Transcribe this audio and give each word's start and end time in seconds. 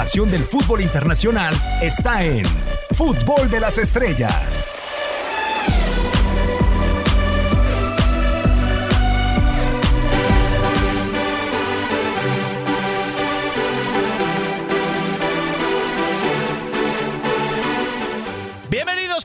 información 0.00 0.30
del 0.30 0.44
fútbol 0.44 0.80
internacional 0.80 1.54
está 1.82 2.24
en 2.24 2.46
Fútbol 2.92 3.50
de 3.50 3.60
las 3.60 3.76
Estrellas. 3.76 4.79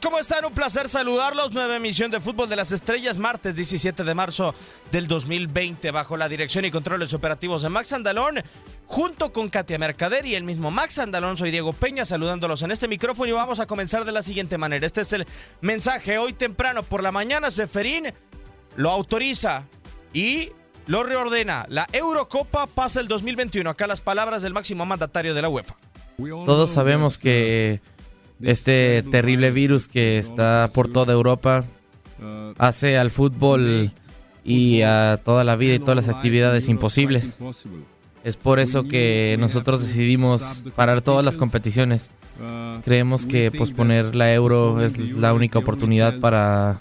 ¿Cómo 0.06 0.20
están? 0.20 0.46
Un 0.46 0.54
placer 0.54 0.88
saludarlos. 0.88 1.52
Nueva 1.52 1.78
emisión 1.78 2.12
de 2.12 2.22
Fútbol 2.22 2.48
de 2.48 2.56
las 2.56 2.72
Estrellas, 2.72 3.18
martes 3.18 3.56
17 3.56 4.04
de 4.04 4.14
marzo 4.14 4.54
del 4.92 5.08
2020, 5.08 5.90
bajo 5.90 6.16
la 6.16 6.30
dirección 6.30 6.64
y 6.64 6.70
controles 6.70 7.12
operativos 7.16 7.64
de 7.64 7.70
Max 7.70 7.92
Andalón, 7.92 8.44
junto 8.86 9.34
con 9.34 9.50
Katia 9.50 9.80
Mercader 9.80 10.28
y 10.28 10.36
el 10.36 10.44
mismo 10.44 10.70
Max 10.70 11.00
Andalón. 11.00 11.38
Soy 11.38 11.50
Diego 11.50 11.74
Peña, 11.74 12.06
saludándolos 12.06 12.62
en 12.62 12.70
este 12.70 12.88
micrófono 12.88 13.30
y 13.30 13.32
vamos 13.32 13.60
a 13.60 13.66
comenzar 13.66 14.06
de 14.06 14.12
la 14.12 14.22
siguiente 14.22 14.60
manera. 14.60 14.86
Este 14.86 15.02
es 15.02 15.12
el 15.12 15.26
mensaje. 15.62 16.20
Hoy 16.20 16.34
temprano 16.34 16.84
por 16.84 17.02
la 17.02 17.12
mañana, 17.12 17.50
Seferín 17.50 18.14
lo 18.76 18.92
autoriza 18.92 19.64
y 20.14 20.52
lo 20.86 21.02
reordena. 21.02 21.66
La 21.68 21.88
Eurocopa 21.92 22.68
pasa 22.68 23.00
el 23.00 23.08
2021. 23.08 23.68
Acá 23.72 23.88
las 23.88 24.02
palabras 24.02 24.44
del 24.44 24.54
máximo 24.54 24.86
mandatario 24.86 25.34
de 25.34 25.42
la 25.42 25.50
UEFA. 25.50 25.76
Todos 26.46 26.70
sabemos 26.70 27.18
que 27.18 27.82
este 28.42 29.04
terrible 29.04 29.52
virus 29.52 29.88
que 29.88 30.18
está 30.18 30.70
por 30.74 30.88
toda 30.88 31.14
Europa 31.14 31.64
hace 32.58 32.98
al 32.98 33.12
fútbol 33.12 33.92
y 34.44 34.82
a 34.82 35.20
toda 35.24 35.44
la 35.44 35.56
vida 35.56 35.76
y 35.76 35.80
todas 35.80 35.96
las 35.96 36.10
actividades 36.10 36.70
imposibles. 36.70 37.38
Es 38.24 38.38
por 38.38 38.60
eso 38.60 38.84
que 38.84 39.36
nosotros 39.40 39.82
decidimos 39.82 40.66
parar 40.76 41.02
todas 41.02 41.24
las 41.24 41.38
competiciones. 41.38 42.10
Creemos 42.84 43.26
que 43.26 43.52
posponer 43.52 44.16
la 44.16 44.34
euro 44.34 44.82
es 44.82 44.98
la 44.98 45.34
única 45.34 45.60
oportunidad 45.60 46.20
para, 46.20 46.80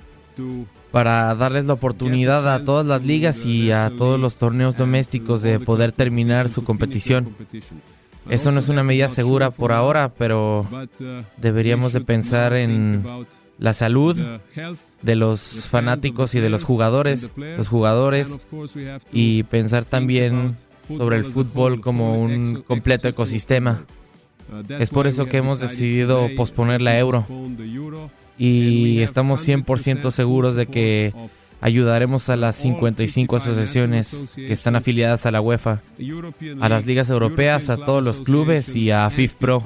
para 0.90 1.34
darles 1.34 1.66
la 1.66 1.74
oportunidad 1.74 2.52
a 2.52 2.64
todas 2.64 2.86
las 2.86 3.04
ligas 3.04 3.44
y 3.44 3.70
a 3.70 3.92
todos 3.96 4.18
los 4.18 4.36
torneos 4.36 4.76
domésticos 4.76 5.42
de 5.42 5.60
poder 5.60 5.92
terminar 5.92 6.48
su 6.48 6.64
competición. 6.64 7.34
Eso 8.28 8.52
no 8.52 8.60
es 8.60 8.68
una 8.68 8.82
medida 8.82 9.08
segura 9.08 9.50
por 9.50 9.72
ahora, 9.72 10.12
pero 10.16 10.66
deberíamos 11.36 11.92
de 11.92 12.00
pensar 12.00 12.54
en 12.54 13.04
la 13.58 13.72
salud 13.72 14.20
de 15.02 15.16
los 15.16 15.68
fanáticos 15.68 16.34
y 16.34 16.40
de 16.40 16.50
los 16.50 16.64
jugadores, 16.64 17.32
los 17.36 17.68
jugadores, 17.68 18.40
y 19.12 19.42
pensar 19.44 19.84
también 19.84 20.56
sobre 20.88 21.16
el 21.16 21.24
fútbol 21.24 21.80
como 21.80 22.20
un 22.20 22.62
completo 22.62 23.08
ecosistema. 23.08 23.84
Es 24.78 24.90
por 24.90 25.06
eso 25.06 25.26
que 25.26 25.38
hemos 25.38 25.60
decidido 25.60 26.28
posponer 26.36 26.80
la 26.80 26.98
euro 26.98 27.26
y 28.38 29.00
estamos 29.00 29.46
100% 29.46 30.10
seguros 30.10 30.54
de 30.54 30.66
que 30.66 31.12
ayudaremos 31.64 32.28
a 32.28 32.36
las 32.36 32.56
55 32.56 33.36
asociaciones 33.36 34.34
que 34.36 34.52
están 34.52 34.76
afiliadas 34.76 35.24
a 35.24 35.30
la 35.30 35.40
UEFA, 35.40 35.80
a 36.60 36.68
las 36.68 36.84
ligas 36.84 37.08
europeas, 37.08 37.70
a 37.70 37.78
todos 37.78 38.04
los 38.04 38.20
clubes 38.20 38.76
y 38.76 38.90
a 38.90 39.08
FIFPro. 39.08 39.62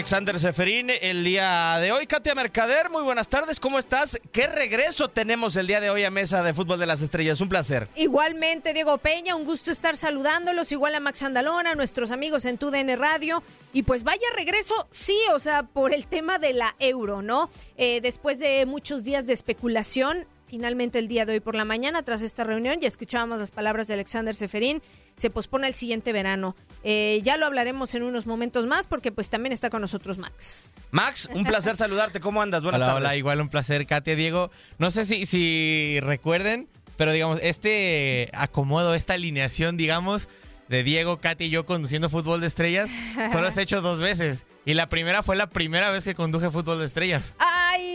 Alexander 0.00 0.40
Seferín, 0.40 0.88
el 0.88 1.22
día 1.24 1.76
de 1.78 1.92
hoy. 1.92 2.06
Katia 2.06 2.34
Mercader, 2.34 2.88
muy 2.88 3.02
buenas 3.02 3.28
tardes, 3.28 3.60
¿cómo 3.60 3.78
estás? 3.78 4.18
¿Qué 4.32 4.46
regreso 4.46 5.08
tenemos 5.08 5.56
el 5.56 5.66
día 5.66 5.78
de 5.78 5.90
hoy 5.90 6.04
a 6.04 6.10
Mesa 6.10 6.42
de 6.42 6.54
Fútbol 6.54 6.78
de 6.78 6.86
las 6.86 7.02
Estrellas? 7.02 7.42
Un 7.42 7.50
placer. 7.50 7.86
Igualmente, 7.96 8.72
Diego 8.72 8.96
Peña, 8.96 9.36
un 9.36 9.44
gusto 9.44 9.70
estar 9.70 9.98
saludándolos, 9.98 10.72
igual 10.72 10.94
a 10.94 11.00
Max 11.00 11.22
Andalona, 11.22 11.74
nuestros 11.74 12.12
amigos 12.12 12.46
en 12.46 12.56
TUDN 12.56 12.96
Radio. 12.96 13.42
Y 13.74 13.82
pues 13.82 14.02
vaya 14.02 14.22
regreso, 14.34 14.88
sí, 14.88 15.18
o 15.34 15.38
sea, 15.38 15.64
por 15.64 15.92
el 15.92 16.06
tema 16.06 16.38
de 16.38 16.54
la 16.54 16.74
euro, 16.78 17.20
¿no? 17.20 17.50
Eh, 17.76 18.00
después 18.00 18.38
de 18.38 18.64
muchos 18.64 19.04
días 19.04 19.26
de 19.26 19.34
especulación, 19.34 20.26
finalmente 20.50 20.98
el 20.98 21.06
día 21.06 21.24
de 21.24 21.34
hoy 21.34 21.40
por 21.40 21.54
la 21.54 21.64
mañana, 21.64 22.02
tras 22.02 22.22
esta 22.22 22.42
reunión, 22.42 22.80
ya 22.80 22.88
escuchábamos 22.88 23.38
las 23.38 23.52
palabras 23.52 23.86
de 23.86 23.94
Alexander 23.94 24.34
Seferín, 24.34 24.82
se 25.14 25.30
pospone 25.30 25.68
el 25.68 25.74
siguiente 25.74 26.12
verano. 26.12 26.56
Eh, 26.82 27.20
ya 27.22 27.36
lo 27.36 27.46
hablaremos 27.46 27.94
en 27.94 28.02
unos 28.02 28.26
momentos 28.26 28.66
más 28.66 28.88
porque 28.88 29.12
pues 29.12 29.30
también 29.30 29.52
está 29.52 29.70
con 29.70 29.80
nosotros 29.80 30.18
Max. 30.18 30.74
Max, 30.90 31.28
un 31.32 31.44
placer 31.44 31.76
saludarte, 31.76 32.18
¿cómo 32.18 32.42
andas? 32.42 32.64
Buenas 32.64 32.82
hola, 32.82 32.96
Hola, 32.96 33.16
igual 33.16 33.40
un 33.40 33.48
placer, 33.48 33.86
Katia, 33.86 34.16
Diego. 34.16 34.50
No 34.78 34.90
sé 34.90 35.04
si, 35.04 35.24
si 35.24 36.00
recuerden, 36.02 36.68
pero 36.96 37.12
digamos, 37.12 37.38
este 37.42 38.28
acomodo, 38.32 38.94
esta 38.94 39.14
alineación, 39.14 39.76
digamos, 39.76 40.28
de 40.68 40.82
Diego, 40.82 41.18
Katy 41.20 41.44
y 41.44 41.50
yo 41.50 41.64
conduciendo 41.64 42.10
fútbol 42.10 42.40
de 42.40 42.48
estrellas, 42.48 42.90
solo 43.30 43.50
se 43.52 43.60
ha 43.60 43.62
hecho 43.64 43.82
dos 43.82 44.00
veces. 44.00 44.46
Y 44.64 44.74
la 44.74 44.88
primera 44.88 45.22
fue 45.22 45.36
la 45.36 45.48
primera 45.48 45.90
vez 45.90 46.04
que 46.04 46.14
conduje 46.14 46.50
fútbol 46.50 46.80
de 46.80 46.86
estrellas. 46.86 47.34
¡Ay! 47.38 47.89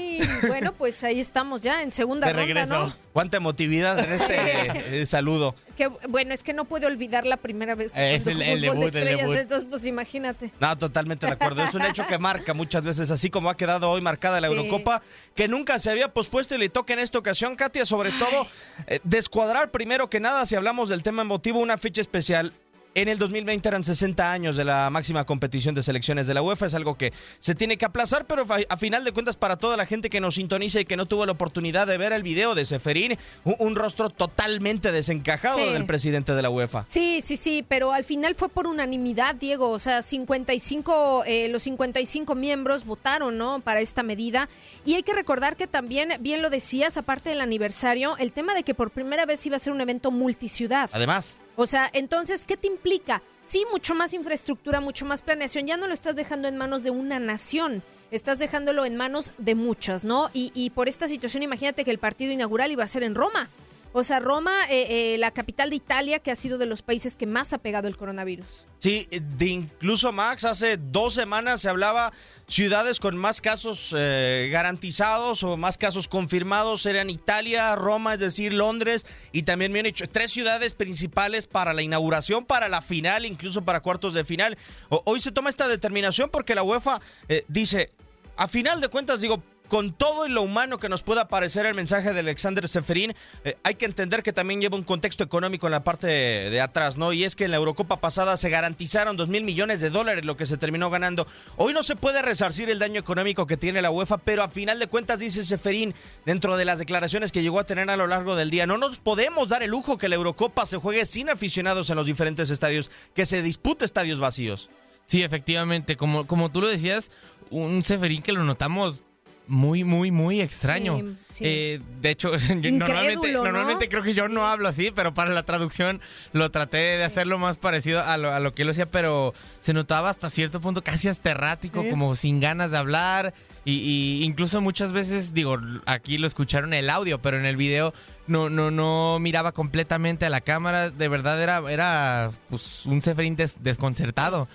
Bueno, 0.47 0.73
pues 0.73 1.03
ahí 1.03 1.19
estamos 1.19 1.63
ya 1.63 1.81
en 1.81 1.91
segunda 1.91 2.31
ronda, 2.31 2.65
¿no? 2.65 2.93
Cuánta 3.13 3.37
emotividad 3.37 3.99
en 3.99 4.13
este 4.13 5.01
eh, 5.01 5.05
saludo. 5.05 5.55
Que, 5.77 5.87
bueno, 5.87 6.33
es 6.33 6.43
que 6.43 6.53
no 6.53 6.65
puedo 6.65 6.87
olvidar 6.87 7.25
la 7.25 7.37
primera 7.37 7.75
vez 7.75 7.91
que 7.91 8.15
es 8.15 8.27
el, 8.27 8.41
el, 8.41 8.61
debut, 8.61 8.79
de 8.79 8.85
estrellas, 8.85 9.41
entonces 9.41 9.67
pues 9.69 9.85
imagínate. 9.85 10.51
No, 10.59 10.77
totalmente 10.77 11.25
de 11.25 11.33
acuerdo. 11.33 11.63
Es 11.63 11.73
un 11.73 11.83
hecho 11.83 12.05
que 12.07 12.17
marca 12.17 12.53
muchas 12.53 12.83
veces, 12.83 13.11
así 13.11 13.29
como 13.29 13.49
ha 13.49 13.57
quedado 13.57 13.89
hoy 13.89 14.01
marcada 14.01 14.39
la 14.39 14.47
Eurocopa, 14.47 15.01
que 15.35 15.47
nunca 15.47 15.79
se 15.79 15.91
había 15.91 16.13
pospuesto 16.13 16.55
y 16.55 16.59
le 16.59 16.69
toca 16.69 16.93
en 16.93 16.99
esta 16.99 17.19
ocasión, 17.19 17.55
Katia, 17.55 17.85
sobre 17.85 18.11
todo 18.11 18.47
eh, 18.87 18.99
descuadrar 19.03 19.71
primero 19.71 20.09
que 20.09 20.19
nada, 20.19 20.45
si 20.45 20.55
hablamos 20.55 20.89
del 20.89 21.03
tema 21.03 21.21
emotivo, 21.23 21.59
una 21.59 21.77
fecha 21.77 22.01
especial 22.01 22.53
en 22.95 23.09
el 23.09 23.17
2020 23.17 23.67
eran 23.67 23.83
60 23.83 24.31
años 24.31 24.55
de 24.55 24.63
la 24.63 24.89
máxima 24.89 25.25
competición 25.25 25.75
de 25.75 25.83
selecciones 25.83 26.27
de 26.27 26.33
la 26.33 26.41
UEFA. 26.41 26.65
Es 26.65 26.73
algo 26.73 26.97
que 26.97 27.11
se 27.39 27.53
tiene 27.53 27.77
que 27.77 27.85
aplazar, 27.85 28.25
pero 28.25 28.45
a 28.69 28.77
final 28.77 29.03
de 29.03 29.11
cuentas 29.11 29.35
para 29.35 29.57
toda 29.57 29.75
la 29.75 29.85
gente 29.85 30.09
que 30.09 30.21
nos 30.21 30.35
sintoniza 30.35 30.79
y 30.79 30.85
que 30.85 30.95
no 30.95 31.05
tuvo 31.05 31.25
la 31.25 31.33
oportunidad 31.33 31.87
de 31.87 31.97
ver 31.97 32.13
el 32.13 32.23
video 32.23 32.55
de 32.55 32.63
Seferín, 32.65 33.17
un, 33.43 33.75
rostro 33.75 34.09
totalmente 34.09 34.93
desencajado 34.93 35.73
del 35.73 35.85
presidente 35.85 36.33
de 36.33 36.41
la 36.41 36.49
UEFA. 36.49 36.85
Sí, 36.87 37.19
sí, 37.21 37.35
sí, 37.35 37.65
pero 37.67 37.91
al 37.91 38.05
final 38.05 38.35
fue 38.35 38.47
por 38.47 38.67
unanimidad, 38.67 39.35
Diego. 39.35 39.69
O 39.69 39.79
sea, 39.79 40.01
55, 40.01 41.23
eh, 41.27 41.49
los 41.49 41.63
55 41.63 42.33
miembros 42.35 42.85
votaron, 42.85 43.37
¿no? 43.37 43.59
Para 43.59 43.81
esta 43.81 44.01
medida. 44.01 44.47
Y 44.85 44.93
hay 44.93 45.03
que 45.03 45.13
recordar 45.13 45.57
que 45.57 45.67
también, 45.67 46.13
bien 46.21 46.41
lo 46.41 46.49
decías, 46.49 46.95
aparte 46.95 47.31
del 47.31 47.41
aniversario, 47.41 48.15
el 48.17 48.31
tema 48.31 48.53
de 48.53 48.63
que 48.63 48.73
por 48.73 48.91
primera 48.91 49.25
vez 49.25 49.45
iba 49.45 49.57
a 49.57 49.59
ser 49.59 49.73
un 49.73 49.81
evento 49.81 50.11
multiciudad. 50.11 50.89
Además. 50.93 51.35
O 51.55 51.65
sea, 51.65 51.89
entonces, 51.93 52.45
¿qué 52.45 52.57
te 52.57 52.67
implica? 52.67 53.21
Sí, 53.43 53.65
mucho 53.71 53.95
más 53.95 54.13
infraestructura, 54.13 54.81
mucho 54.81 55.05
más 55.05 55.21
planeación. 55.21 55.67
Ya 55.67 55.77
no 55.77 55.87
lo 55.87 55.93
estás 55.93 56.15
dejando 56.15 56.47
en 56.47 56.57
manos 56.57 56.83
de 56.83 56.89
una 56.89 57.19
nación, 57.19 57.83
estás 58.11 58.39
dejándolo 58.39 58.85
en 58.85 58.95
manos 58.95 59.33
de 59.37 59.55
muchas, 59.55 60.03
¿no? 60.03 60.29
Y, 60.33 60.51
y 60.53 60.71
por 60.71 60.89
esta 60.89 61.07
situación, 61.07 61.43
imagínate 61.43 61.85
que 61.85 61.91
el 61.91 61.99
partido 61.99 62.31
inaugural 62.31 62.71
iba 62.71 62.83
a 62.83 62.87
ser 62.87 63.03
en 63.03 63.15
Roma. 63.15 63.49
O 63.97 64.03
sea, 64.03 64.19
Roma, 64.19 64.51
eh, 64.69 65.13
eh, 65.13 65.17
la 65.19 65.31
capital 65.31 65.69
de 65.69 65.77
Italia, 65.77 66.19
que 66.19 66.29
ha 66.29 66.35
sido 66.35 66.57
de 66.57 66.65
los 66.65 66.81
países 66.81 67.15
que 67.15 67.25
más 67.25 67.53
ha 67.53 67.59
pegado 67.59 67.87
el 67.87 67.95
coronavirus. 67.95 68.67
Sí, 68.79 69.07
de 69.09 69.45
incluso 69.45 70.11
Max, 70.11 70.43
hace 70.43 70.75
dos 70.75 71.13
semanas 71.13 71.61
se 71.61 71.69
hablaba 71.69 72.11
ciudades 72.45 72.99
con 72.99 73.15
más 73.15 73.39
casos 73.39 73.95
eh, 73.95 74.49
garantizados 74.51 75.43
o 75.43 75.55
más 75.55 75.77
casos 75.77 76.09
confirmados 76.09 76.85
eran 76.85 77.09
Italia, 77.09 77.73
Roma, 77.77 78.15
es 78.15 78.19
decir, 78.19 78.51
Londres 78.51 79.05
y 79.31 79.43
también 79.43 79.71
me 79.71 79.79
han 79.79 79.85
hecho 79.85 80.09
tres 80.09 80.29
ciudades 80.29 80.73
principales 80.73 81.47
para 81.47 81.71
la 81.71 81.81
inauguración, 81.81 82.43
para 82.43 82.67
la 82.67 82.81
final, 82.81 83.25
incluso 83.25 83.63
para 83.63 83.79
cuartos 83.79 84.13
de 84.13 84.25
final. 84.25 84.57
hoy 84.89 85.21
se 85.21 85.31
toma 85.31 85.49
esta 85.49 85.69
determinación 85.69 86.29
porque 86.29 86.53
la 86.53 86.63
UEFA 86.63 86.99
dice, 87.47 87.91
a 88.35 88.49
final 88.49 88.81
de 88.81 88.89
cuentas, 88.89 89.21
digo, 89.21 89.41
con 89.67 89.91
todo 89.91 90.25
y 90.25 90.29
lo 90.29 90.41
humano 90.41 90.77
que 90.77 90.89
nos 90.89 91.03
pueda 91.03 91.27
parecer 91.27 91.65
el 91.65 91.75
mensaje 91.75 92.13
de 92.13 92.19
Alexander 92.19 92.67
Seferín, 92.69 93.13
eh, 93.43 93.57
hay 93.63 93.75
que 93.75 93.85
entender 93.85 94.23
que 94.23 94.33
también 94.33 94.61
lleva 94.61 94.77
un 94.77 94.83
contexto 94.83 95.23
económico 95.23 95.67
en 95.67 95.71
la 95.71 95.83
parte 95.83 96.07
de, 96.07 96.61
atrás, 96.61 96.97
¿no? 96.97 97.13
Y 97.13 97.23
es 97.23 97.35
que 97.35 97.45
en 97.45 97.51
la 97.51 97.57
Eurocopa 97.57 97.97
pasada 97.99 98.37
se 98.37 98.49
garantizaron 98.49 99.17
dos 99.17 99.29
mil 99.29 99.43
millones 99.43 99.81
de 99.81 99.89
dólares, 99.89 100.25
lo 100.25 100.37
que 100.37 100.45
se 100.45 100.57
terminó 100.57 100.89
ganando. 100.89 101.27
Hoy 101.57 101.73
no 101.73 101.83
se 101.83 101.95
puede 101.95 102.21
resarcir 102.21 102.69
el 102.69 102.79
daño 102.79 102.99
económico 102.99 103.45
que 103.47 103.57
tiene 103.57 103.81
la 103.81 103.91
UEFA, 103.91 104.17
pero 104.17 104.43
a 104.43 104.49
final 104.49 104.79
de 104.79 104.87
cuentas, 104.87 105.19
dice 105.19 105.43
Seferín, 105.43 105.93
dentro 106.25 106.57
de 106.57 106.65
las 106.65 106.79
declaraciones 106.79 107.31
que 107.31 107.41
llegó 107.41 107.59
a 107.59 107.65
tener 107.65 107.89
a 107.89 107.97
lo 107.97 108.07
largo 108.07 108.35
del 108.35 108.49
día, 108.49 108.65
no 108.65 108.77
nos 108.77 108.99
podemos 108.99 109.49
dar 109.49 109.63
el 109.63 109.71
lujo 109.71 109.97
que 109.97 110.09
la 110.09 110.15
Eurocopa 110.15 110.65
se 110.65 110.77
juegue 110.77 111.05
sin 111.05 111.29
aficionados 111.29 111.89
en 111.89 111.95
los 111.95 112.07
diferentes 112.07 112.49
estadios, 112.49 112.89
que 113.13 113.25
se 113.25 113.41
dispute 113.41 113.85
estadios 113.85 114.19
vacíos. 114.19 114.69
Sí, 115.07 115.21
efectivamente, 115.21 115.97
como, 115.97 116.25
como 116.25 116.51
tú 116.51 116.61
lo 116.61 116.67
decías, 116.67 117.11
un 117.51 117.83
Seferín 117.83 118.21
que 118.21 118.33
lo 118.33 118.43
notamos 118.43 119.03
muy, 119.47 119.83
muy, 119.83 120.11
muy 120.11 120.41
extraño. 120.41 121.17
Eh, 121.39 121.79
de 122.01 122.09
hecho, 122.09 122.31
normalmente, 122.55 123.31
normalmente 123.31 123.89
creo 123.89 124.03
que 124.03 124.13
yo 124.13 124.27
no 124.27 124.47
hablo 124.47 124.67
así, 124.67 124.91
pero 124.91 125.13
para 125.13 125.31
la 125.31 125.43
traducción 125.43 126.01
lo 126.33 126.51
traté 126.51 126.77
de 126.77 127.03
hacerlo 127.03 127.37
más 127.37 127.57
parecido 127.57 128.03
a 128.03 128.17
lo, 128.17 128.31
a 128.31 128.39
lo 128.39 128.53
que 128.53 128.63
él 128.63 128.69
hacía, 128.69 128.89
pero 128.89 129.33
se 129.59 129.73
notaba 129.73 130.09
hasta 130.09 130.29
cierto 130.29 130.61
punto 130.61 130.83
casi 130.83 131.07
hasta 131.07 131.31
errático, 131.31 131.87
como 131.89 132.15
sin 132.15 132.39
ganas 132.39 132.71
de 132.71 132.77
hablar. 132.77 133.33
Y, 133.67 134.23
incluso 134.23 134.61
muchas 134.61 134.91
veces, 134.91 135.33
digo, 135.33 135.57
aquí 135.87 136.19
lo 136.19 136.27
escucharon 136.27 136.73
en 136.73 136.79
el 136.79 136.89
audio, 136.91 137.19
pero 137.19 137.39
en 137.39 137.45
el 137.45 137.55
video 137.55 137.95
no, 138.27 138.47
no, 138.47 138.69
no 138.69 139.17
miraba 139.19 139.53
completamente 139.53 140.23
a 140.27 140.29
la 140.29 140.41
cámara. 140.41 140.91
De 140.91 141.07
verdad 141.07 141.41
era, 141.41 141.63
era 141.71 142.31
pues, 142.49 142.85
un 142.85 143.01
Seferín 143.01 143.35
desconcertado. 143.35 144.47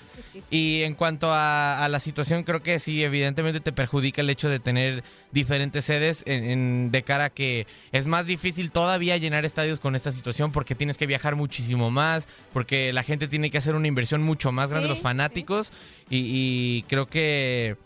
Y 0.49 0.83
en 0.83 0.95
cuanto 0.95 1.29
a, 1.33 1.89
la 1.91 1.99
situación, 1.99 2.45
creo 2.45 2.63
que 2.63 2.79
sí, 2.79 3.03
evidentemente 3.03 3.59
te 3.59 3.73
perjudica 3.73 4.21
el 4.21 4.31
hecho 4.31 4.49
de 4.49 4.61
tener 4.61 5.03
diferentes 5.33 5.87
sedes 5.87 6.23
en, 6.27 6.93
de 6.93 7.03
cara 7.03 7.25
a 7.25 7.31
que 7.31 7.67
es 7.91 8.07
más 8.07 8.27
difícil 8.27 8.71
todavía 8.71 9.17
llenar 9.17 9.45
estadios 9.45 9.81
con 9.81 9.97
esta 9.97 10.13
situación 10.13 10.53
porque 10.53 10.77
tienes 10.77 10.97
que 10.97 11.07
viajar 11.07 11.35
muchísimo 11.35 11.91
más, 11.91 12.29
porque 12.53 12.93
la 12.93 13.03
gente 13.03 13.27
tiene 13.27 13.51
que 13.51 13.59
hacer 13.59 13.75
una 13.75 13.89
inversión 13.89 14.23
mucho 14.23 14.53
más 14.53 14.71
grande, 14.71 14.89
los 14.89 15.01
fanáticos. 15.01 15.73
y 16.09 16.85
creo 16.89 17.09
que 17.09 17.77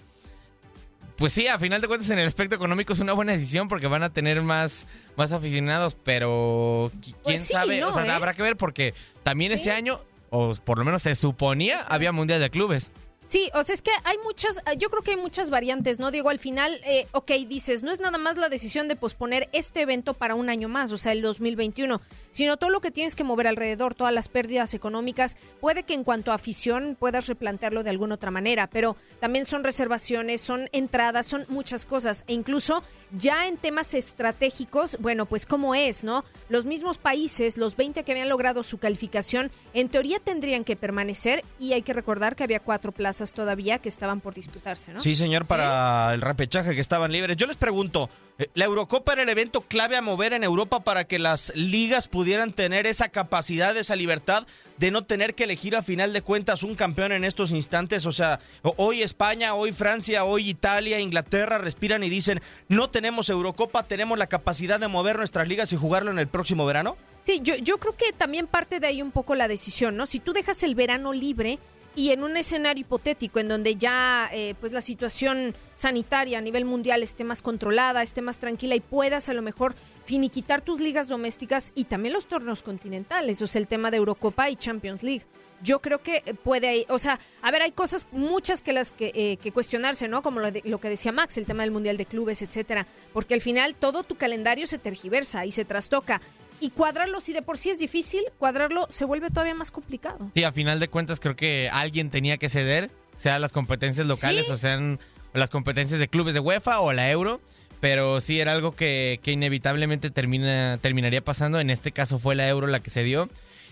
pues 1.17 1.33
sí, 1.33 1.47
a 1.47 1.59
final 1.59 1.81
de 1.81 1.89
cuentas 1.89 2.11
en 2.11 2.19
el 2.19 2.27
aspecto 2.27 2.57
económico 2.57 2.93
es 2.93 3.01
una 3.01 3.13
buena 3.13 3.33
decisión 3.33 3.69
porque 3.69 3.87
van 3.87 4.03
a 4.03 4.13
tener 4.13 4.43
más, 4.43 4.87
más 5.17 5.33
aficionados, 5.33 5.97
pero 6.03 6.91
quién 7.01 7.17
pues 7.23 7.47
sabe, 7.47 7.85
o 7.85 7.93
sea, 7.93 8.07
¿eh? 8.07 8.11
habrá 8.11 8.35
que 8.35 8.43
ver 8.43 8.57
porque 8.57 8.95
también 9.23 9.53
ese 9.53 9.71
año, 9.71 10.01
o 10.31 10.55
por 10.65 10.79
lo 10.79 10.85
menos 10.85 11.03
se 11.03 11.15
suponía, 11.15 11.83
había 11.83 12.13
Mundial 12.13 12.41
de 12.41 12.51
Clubes. 12.51 12.91
Sí, 13.27 13.51
o 13.55 13.65
sea, 13.65 13.75
es 13.75 13.81
que 13.81 13.91
hay 14.05 14.19
muchas, 14.23 14.61
yo 14.77 14.91
creo 14.91 15.03
que 15.03 15.13
hay 15.13 15.17
muchas 15.17 15.49
variantes, 15.49 15.99
¿no? 15.99 16.11
Digo, 16.11 16.29
al 16.29 16.39
final, 16.39 16.79
eh, 16.85 17.07
ok, 17.13 17.31
dices, 17.49 17.83
no 17.83 17.91
es 17.91 17.99
nada 17.99 18.19
más 18.19 18.37
la 18.37 18.51
decisión 18.51 18.87
de 18.87 18.97
posponer 18.97 19.49
este 19.53 19.81
evento 19.81 20.13
para 20.13 20.35
un 20.35 20.51
año 20.51 20.69
más, 20.69 20.93
o 20.93 20.99
sea, 20.99 21.13
el 21.13 21.23
2021, 21.23 22.03
sino 22.31 22.59
todo 22.59 22.69
lo 22.69 22.83
que 22.83 22.91
tienes 22.91 23.17
que 23.17 23.25
mover 23.25 23.47
alrededor, 23.47 23.95
todas 23.95 24.13
las 24.13 24.29
pérdidas 24.29 24.75
económicas. 24.75 25.39
Puede 25.59 25.85
que 25.85 25.95
en 25.95 26.05
cuanto 26.05 26.33
a 26.33 26.35
afición 26.35 26.99
puedas 27.01 27.27
replantearlo 27.27 27.83
de 27.83 27.89
alguna 27.89 28.17
otra 28.17 28.31
manera, 28.31 28.67
pero 28.67 28.95
también 29.21 29.47
son 29.47 29.65
reservaciones, 29.65 30.43
son 30.43 30.69
entradas, 30.73 31.25
son 31.25 31.47
muchas 31.49 31.87
cosas. 31.87 32.25
E 32.27 32.35
incluso 32.35 32.83
ya 33.17 33.49
en 33.49 33.57
temas 33.57 33.95
estratégicos, 33.95 34.99
bueno, 35.01 35.25
pues 35.25 35.47
cómo 35.47 35.75
es, 35.75 36.05
¿no? 36.05 36.25
Los 36.51 36.67
mismos 36.67 36.99
países, 36.99 37.57
los 37.57 37.77
20 37.77 38.05
que 38.05 38.13
habían 38.13 38.29
logrado 38.29 38.63
su 38.63 38.77
calificación, 38.77 39.51
en 39.73 39.89
teoría 39.89 40.19
tendrían 40.21 40.63
que 40.63 40.77
permanecer 40.77 41.43
y 41.59 41.73
hay 41.73 41.81
que 41.81 41.95
recordar 41.95 42.37
que 42.37 42.45
había 42.45 42.61
cuatro 42.61 42.93
plazas 42.93 43.14
todavía 43.33 43.79
que 43.79 43.89
estaban 43.89 44.21
por 44.21 44.35
disputarse, 44.35 44.93
¿no? 44.93 45.01
Sí, 45.01 45.15
señor, 45.15 45.47
para 45.47 46.13
el 46.15 46.21
repechaje 46.21 46.75
que 46.75 46.81
estaban 46.81 47.13
libres. 47.13 47.37
Yo 47.37 47.47
les 47.47 47.57
pregunto, 47.57 48.11
eh, 48.39 48.49
¿la 48.55 48.65
Eurocopa 48.65 49.13
era 49.13 49.23
el 49.23 49.29
evento 49.29 49.61
clave 49.61 49.97
a 49.97 50.03
mover 50.03 50.33
en 50.33 50.43
Europa 50.43 50.81
para 50.81 51.05
que 51.05 51.19
las 51.19 51.53
ligas 51.55 52.09
pudieran 52.09 52.53
tener 52.53 52.87
esa 52.87 53.09
capacidad, 53.09 53.77
esa 53.77 53.97
libertad 53.97 54.47
de 54.79 54.91
no 54.91 55.05
tener 55.05 55.35
que 55.35 55.45
elegir 55.45 55.77
a 55.77 55.83
final 55.83 56.13
de 56.13 56.23
cuentas 56.23 56.63
un 56.63 56.75
campeón 56.75 57.13
en 57.13 57.25
estos 57.25 57.53
instantes? 57.53 58.07
O 58.07 58.13
sea, 58.13 58.41
hoy 58.77 59.03
España, 59.03 59.55
hoy 59.55 59.73
Francia, 59.73 60.25
hoy 60.25 60.49
Italia, 60.49 61.01
Inglaterra 61.01 61.59
respiran 61.59 62.03
y 62.03 62.11
dicen, 62.11 62.41
no 62.69 62.91
tenemos 62.91 63.29
Eurocopa, 63.29 63.85
tenemos 63.85 64.19
la 64.19 64.27
capacidad 64.27 64.81
de 64.81 64.89
mover 64.89 65.19
nuestras 65.19 65.49
ligas 65.49 65.73
y 65.73 65.77
jugarlo 65.77 66.11
en 66.11 66.19
el 66.19 66.29
próximo 66.29 66.67
verano. 66.67 66.97
Sí, 67.25 67.41
yo, 67.43 67.57
yo 67.57 67.79
creo 67.79 67.97
que 67.97 68.13
también 68.13 68.47
parte 68.47 68.81
de 68.81 68.87
ahí 68.87 69.01
un 69.01 69.11
poco 69.11 69.35
la 69.35 69.49
decisión, 69.49 69.97
¿no? 69.97 70.05
Si 70.05 70.21
tú 70.21 70.35
dejas 70.35 70.63
el 70.63 70.75
verano 70.75 71.15
libre, 71.15 71.59
y 71.97 72.11
en 72.11 72.25
un 72.25 72.37
escenario 72.37 72.83
hipotético 72.83 73.39
en 73.39 73.49
donde 73.49 73.77
ya 73.77 74.29
eh, 74.33 74.55
pues 74.61 74.73
la 74.73 74.81
situación 74.81 75.55
sanitaria 75.75 76.39
a 76.39 76.41
nivel 76.41 76.65
mundial 76.65 77.03
esté 77.03 77.25
más 77.25 77.43
controlada, 77.43 78.03
esté 78.03 78.23
más 78.23 78.39
tranquila 78.39 78.75
y 78.75 78.81
puedas 78.81 79.29
a 79.29 79.35
lo 79.35 79.43
mejor 79.43 79.75
finiquitar 80.05 80.63
tus 80.63 80.81
ligas 80.81 81.09
domésticas 81.09 81.73
y 81.75 81.85
también 81.85 82.15
los 82.15 82.27
torneos 82.27 82.63
continentales, 82.63 83.41
o 83.43 83.47
sea, 83.47 83.61
el 83.61 83.69
tema 83.69 83.91
de 83.91 83.99
Eurocopa 83.99 84.51
y 84.51 84.57
Champions 84.57 85.03
League. 85.03 85.25
Yo 85.63 85.81
creo 85.81 86.03
que 86.03 86.21
puede, 86.43 86.85
o 86.91 86.99
sea, 86.99 87.19
a 87.41 87.51
ver, 87.51 87.63
hay 87.63 87.73
cosas 87.73 88.09
muchas 88.13 88.61
que 88.61 88.75
las 88.75 88.91
que, 88.91 89.13
eh, 89.15 89.37
que 89.39 89.51
cuestionarse, 89.51 90.09
¿no? 90.09 90.21
Como 90.21 90.41
lo, 90.41 90.51
lo, 90.65 90.81
que 90.81 90.91
decía 90.91 91.11
Max, 91.11 91.39
el 91.39 91.47
tema 91.47 91.63
del 91.63 91.71
Mundial 91.71 91.97
de 91.97 92.05
Clubes, 92.05 92.43
etcétera, 92.43 92.87
porque 93.15 93.33
al 93.33 93.41
final 93.41 93.75
todo 93.75 94.03
tu 94.03 94.17
calendario 94.17 94.67
se 94.67 94.79
tergiversa 94.79 95.47
y 95.47 95.53
se 95.53 95.65
trastoca 95.65 96.21
y 96.61 96.71
cuadrarlo, 96.71 97.21
si 97.21 97.33
de 97.33 97.43
por 97.43 97.59
sí 97.59 97.71
es 97.71 97.79
difícil, 97.79 98.23
cuadrarlo 98.39 98.87
se 98.89 99.05
vuelve 99.05 99.31
todavía 99.31 99.55
más 99.55 99.71
complicado. 99.71 100.31
Sí, 100.35 100.45
a 100.45 100.53
final 100.53 100.81
de 100.81 100.89
cuentas 100.89 101.21
creo 101.21 101.37
que 101.37 101.69
alguien 101.73 102.11
tenía 102.11 102.39
que 102.39 102.49
ceder, 102.49 102.91
sea 103.17 103.39
las 103.39 103.53
competencias 103.53 104.07
locales 104.07 104.49
o 104.51 104.57
sean 104.57 104.99
las 105.33 105.51
competencias 105.51 106.01
de 106.01 106.09
clubes 106.09 106.35
de 106.35 106.41
UEFA 106.41 106.81
o 106.81 106.93
la 106.93 107.11
Euro. 107.11 107.41
Pero 107.81 108.23
sí 108.23 108.41
era 108.41 108.53
algo 108.53 108.75
que, 108.75 109.21
inevitablemente 109.27 110.11
termina, 110.11 110.79
terminaría 110.81 111.23
pasando. 111.23 111.61
En 111.61 111.69
este 111.69 111.93
caso 111.93 112.19
fue 112.19 112.35
la 112.35 112.49
Euro 112.49 112.67
la 112.67 112.81
que 112.81 112.89
se 112.89 113.03
dio. 113.03 113.29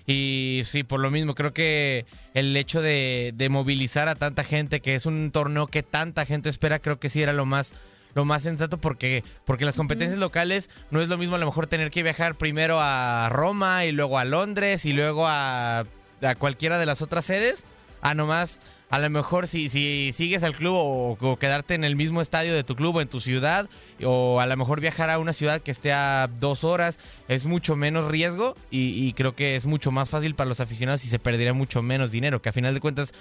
Y 0.07 0.63
sí, 0.67 0.83
por 0.83 1.01
lo 1.01 1.11
mismo, 1.11 1.35
creo 1.35 1.55
que 1.55 2.05
el 2.35 2.55
hecho 2.57 2.83
de, 2.83 3.33
de, 3.35 3.49
movilizar 3.49 4.09
a 4.09 4.17
tanta 4.17 4.45
gente, 4.45 4.81
que 4.81 4.97
es 4.97 5.07
un 5.07 5.31
torneo 5.31 5.67
que 5.67 5.83
tanta 5.83 6.27
gente 6.27 6.51
espera, 6.51 6.81
creo 6.81 6.99
que 6.99 7.09
sí 7.09 7.23
era 7.23 7.33
lo 7.33 7.47
más 7.47 7.73
lo 8.15 8.25
más 8.25 8.43
sensato 8.43 8.79
porque, 8.79 9.25
porque 9.45 9.65
las 9.65 9.77
competencias 9.77 10.19
locales 10.19 10.71
no 10.91 11.01
es 11.01 11.09
lo 11.09 11.19
mismo 11.19 11.37
a 11.37 11.39
lo 11.39 11.47
mejor 11.47 11.67
tener 11.67 11.91
que 11.91 12.03
viajar 12.03 12.37
primero 12.37 12.79
a 12.81 13.29
Roma 13.31 13.85
y 13.85 13.93
luego 13.93 14.19
a 14.19 14.25
Londres 14.25 14.85
y 14.85 14.93
luego 14.93 15.27
a, 15.27 15.81
a 15.81 16.35
cualquiera 16.39 16.79
de 16.79 16.87
las 16.87 17.03
otras 17.03 17.25
sedes, 17.25 17.65
a 18.01 18.15
nomás 18.15 18.61
a 18.93 18.99
lo 18.99 19.09
mejor 19.09 19.49
si, 19.49 19.71
si 19.71 20.11
sigues 20.13 20.43
al 20.43 20.55
club 20.55 20.75
o, 20.77 21.39
quedarte 21.39 21.73
en 21.73 21.83
el 21.83 21.97
mismo 21.97 22.21
estadio 22.21 22.55
de 22.55 22.63
tu 22.63 22.77
club 22.77 22.97
o 22.97 23.01
en 23.01 23.09
tu 23.09 23.21
ciudad, 23.21 23.71
o 24.05 24.39
a 24.39 24.45
lo 24.45 24.55
mejor 24.55 24.83
viajar 24.83 25.09
a 25.09 25.19
una 25.19 25.33
ciudad 25.33 25.63
que 25.63 25.71
esté 25.71 25.95
a 25.95 26.29
dos 26.39 26.63
horas, 26.63 26.99
es 27.27 27.47
mucho 27.47 27.75
menos 27.75 28.05
riesgo 28.05 28.55
y, 28.71 29.07
y 29.07 29.15
creo 29.15 29.35
que 29.35 29.57
es 29.57 29.65
mucho 29.65 29.93
más 29.93 30.11
fácil 30.11 30.35
para 30.35 30.47
los 30.47 30.61
aficionados 30.61 31.07
y 31.07 31.09
se 31.09 31.19
perdería 31.19 31.55
mucho 31.55 31.81
menos 31.81 32.11
dinero, 32.11 32.43
que 32.43 32.51
a 32.51 32.53
final 32.53 32.75
de 32.75 32.81
cuentas 32.81 33.15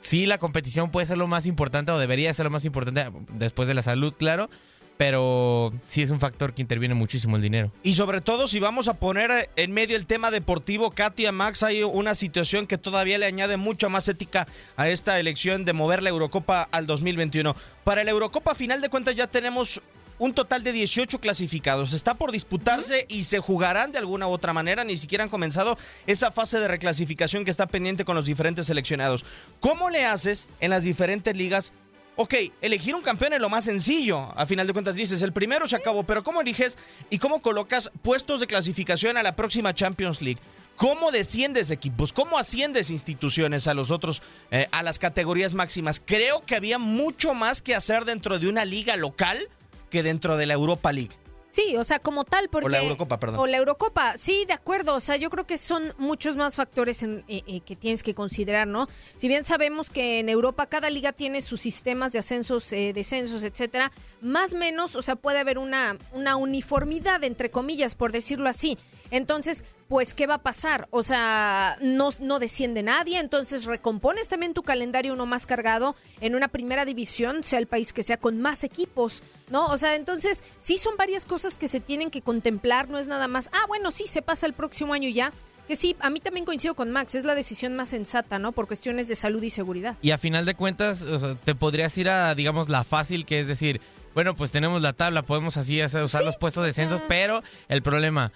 sí 0.00 0.26
la 0.26 0.38
competición 0.38 0.90
puede 0.90 1.06
ser 1.06 1.18
lo 1.18 1.26
más 1.26 1.46
importante 1.46 1.92
o 1.92 1.98
debería 1.98 2.32
ser 2.34 2.44
lo 2.44 2.50
más 2.50 2.64
importante 2.64 3.10
después 3.32 3.68
de 3.68 3.74
la 3.74 3.82
salud, 3.82 4.14
claro. 4.16 4.50
Pero 4.96 5.72
sí 5.86 6.02
es 6.02 6.10
un 6.10 6.20
factor 6.20 6.52
que 6.52 6.60
interviene 6.60 6.94
muchísimo 6.94 7.36
el 7.36 7.40
dinero. 7.40 7.72
Y 7.82 7.94
sobre 7.94 8.20
todo 8.20 8.46
si 8.46 8.60
vamos 8.60 8.86
a 8.86 8.98
poner 8.98 9.48
en 9.56 9.72
medio 9.72 9.96
el 9.96 10.04
tema 10.04 10.30
deportivo, 10.30 10.90
Katia 10.90 11.32
Max, 11.32 11.62
hay 11.62 11.82
una 11.82 12.14
situación 12.14 12.66
que 12.66 12.76
todavía 12.76 13.16
le 13.16 13.24
añade 13.24 13.56
mucho 13.56 13.88
más 13.88 14.08
ética 14.08 14.46
a 14.76 14.90
esta 14.90 15.18
elección 15.18 15.64
de 15.64 15.72
mover 15.72 16.02
la 16.02 16.10
Eurocopa 16.10 16.68
al 16.70 16.86
2021. 16.86 17.56
Para 17.82 18.04
la 18.04 18.10
Eurocopa, 18.10 18.54
final 18.54 18.82
de 18.82 18.90
cuentas, 18.90 19.16
ya 19.16 19.26
tenemos 19.26 19.80
un 20.20 20.34
total 20.34 20.62
de 20.62 20.72
18 20.72 21.18
clasificados. 21.18 21.94
Está 21.94 22.14
por 22.14 22.30
disputarse 22.30 23.06
y 23.08 23.24
se 23.24 23.40
jugarán 23.40 23.90
de 23.90 23.98
alguna 23.98 24.28
u 24.28 24.30
otra 24.30 24.52
manera. 24.52 24.84
Ni 24.84 24.96
siquiera 24.96 25.24
han 25.24 25.30
comenzado 25.30 25.76
esa 26.06 26.30
fase 26.30 26.60
de 26.60 26.68
reclasificación 26.68 27.44
que 27.44 27.50
está 27.50 27.66
pendiente 27.66 28.04
con 28.04 28.14
los 28.14 28.26
diferentes 28.26 28.66
seleccionados. 28.66 29.24
¿Cómo 29.60 29.88
le 29.90 30.04
haces 30.04 30.46
en 30.60 30.70
las 30.70 30.84
diferentes 30.84 31.36
ligas 31.36 31.72
Ok, 32.16 32.34
elegir 32.60 32.94
un 32.94 33.00
campeón 33.00 33.32
es 33.32 33.40
lo 33.40 33.48
más 33.48 33.64
sencillo. 33.64 34.30
A 34.36 34.44
final 34.44 34.66
de 34.66 34.74
cuentas 34.74 34.94
dices, 34.94 35.22
el 35.22 35.32
primero 35.32 35.66
se 35.66 35.76
acabó, 35.76 36.02
pero 36.02 36.22
¿cómo 36.22 36.42
eliges 36.42 36.76
y 37.08 37.16
cómo 37.16 37.40
colocas 37.40 37.90
puestos 38.02 38.40
de 38.40 38.46
clasificación 38.46 39.16
a 39.16 39.22
la 39.22 39.36
próxima 39.36 39.74
Champions 39.74 40.20
League? 40.20 40.40
¿Cómo 40.76 41.12
desciendes 41.12 41.70
equipos? 41.70 42.12
¿Cómo 42.12 42.36
asciendes 42.38 42.90
instituciones 42.90 43.68
a 43.68 43.74
los 43.74 43.90
otros, 43.90 44.20
eh, 44.50 44.66
a 44.70 44.82
las 44.82 44.98
categorías 44.98 45.54
máximas? 45.54 46.02
Creo 46.04 46.42
que 46.44 46.56
había 46.56 46.78
mucho 46.78 47.32
más 47.32 47.62
que 47.62 47.74
hacer 47.74 48.04
dentro 48.04 48.38
de 48.38 48.48
una 48.48 48.66
liga 48.66 48.96
local 48.96 49.48
que 49.90 50.02
dentro 50.02 50.36
de 50.36 50.46
la 50.46 50.54
Europa 50.54 50.92
League. 50.92 51.10
Sí, 51.50 51.76
o 51.76 51.82
sea, 51.82 51.98
como 51.98 52.24
tal, 52.24 52.48
porque... 52.48 52.66
O 52.66 52.68
la 52.68 52.80
Eurocopa, 52.80 53.18
perdón. 53.18 53.40
O 53.40 53.46
la 53.48 53.56
Eurocopa, 53.56 54.16
sí, 54.16 54.44
de 54.46 54.52
acuerdo. 54.52 54.94
O 54.94 55.00
sea, 55.00 55.16
yo 55.16 55.30
creo 55.30 55.48
que 55.48 55.56
son 55.56 55.92
muchos 55.98 56.36
más 56.36 56.54
factores 56.54 57.02
en, 57.02 57.24
eh, 57.26 57.42
eh, 57.46 57.60
que 57.60 57.74
tienes 57.74 58.04
que 58.04 58.14
considerar, 58.14 58.68
¿no? 58.68 58.88
Si 59.16 59.26
bien 59.26 59.44
sabemos 59.44 59.90
que 59.90 60.20
en 60.20 60.28
Europa 60.28 60.66
cada 60.66 60.90
liga 60.90 61.12
tiene 61.12 61.42
sus 61.42 61.60
sistemas 61.60 62.12
de 62.12 62.20
ascensos, 62.20 62.72
eh, 62.72 62.92
descensos, 62.94 63.42
etcétera, 63.42 63.90
más 64.20 64.54
o 64.54 64.58
menos, 64.58 64.94
o 64.94 65.02
sea, 65.02 65.16
puede 65.16 65.40
haber 65.40 65.58
una, 65.58 65.98
una 66.12 66.36
uniformidad, 66.36 67.24
entre 67.24 67.50
comillas, 67.50 67.96
por 67.96 68.12
decirlo 68.12 68.48
así. 68.48 68.78
Entonces, 69.10 69.64
pues, 69.88 70.14
¿qué 70.14 70.26
va 70.26 70.34
a 70.34 70.42
pasar? 70.42 70.88
O 70.90 71.02
sea, 71.02 71.76
no, 71.80 72.10
no 72.20 72.38
desciende 72.38 72.82
nadie, 72.82 73.18
entonces 73.18 73.64
recompones 73.64 74.28
también 74.28 74.54
tu 74.54 74.62
calendario 74.62 75.12
uno 75.14 75.26
más 75.26 75.46
cargado 75.46 75.96
en 76.20 76.34
una 76.34 76.48
primera 76.48 76.84
división, 76.84 77.42
sea 77.42 77.58
el 77.58 77.66
país 77.66 77.92
que 77.92 78.02
sea, 78.02 78.16
con 78.16 78.40
más 78.40 78.64
equipos, 78.64 79.22
¿no? 79.50 79.66
O 79.66 79.76
sea, 79.76 79.96
entonces, 79.96 80.44
sí 80.58 80.76
son 80.76 80.96
varias 80.96 81.24
cosas 81.26 81.56
que 81.56 81.68
se 81.68 81.80
tienen 81.80 82.10
que 82.10 82.22
contemplar, 82.22 82.88
no 82.88 82.98
es 82.98 83.08
nada 83.08 83.28
más, 83.28 83.50
ah, 83.52 83.64
bueno, 83.66 83.90
sí, 83.90 84.06
se 84.06 84.22
pasa 84.22 84.46
el 84.46 84.52
próximo 84.52 84.94
año 84.94 85.08
ya. 85.08 85.32
Que 85.66 85.76
sí, 85.76 85.94
a 86.00 86.10
mí 86.10 86.18
también 86.18 86.44
coincido 86.44 86.74
con 86.74 86.90
Max, 86.90 87.14
es 87.14 87.22
la 87.22 87.36
decisión 87.36 87.76
más 87.76 87.90
sensata, 87.90 88.40
¿no? 88.40 88.50
Por 88.50 88.66
cuestiones 88.66 89.06
de 89.06 89.14
salud 89.14 89.40
y 89.40 89.50
seguridad. 89.50 89.96
Y 90.02 90.10
a 90.10 90.18
final 90.18 90.44
de 90.44 90.56
cuentas, 90.56 91.04
te 91.44 91.54
podrías 91.54 91.96
ir 91.96 92.08
a, 92.08 92.34
digamos, 92.34 92.68
la 92.68 92.82
fácil, 92.82 93.24
que 93.24 93.38
es 93.38 93.46
decir, 93.46 93.80
bueno, 94.12 94.34
pues 94.34 94.50
tenemos 94.50 94.82
la 94.82 94.92
tabla, 94.92 95.22
podemos 95.22 95.56
así 95.56 95.80
hacer, 95.80 96.02
usar 96.02 96.24
los 96.24 96.36
puestos 96.36 96.64
de 96.64 96.72
censo, 96.72 97.00
pero 97.06 97.44
el 97.68 97.82
problema, 97.82 98.32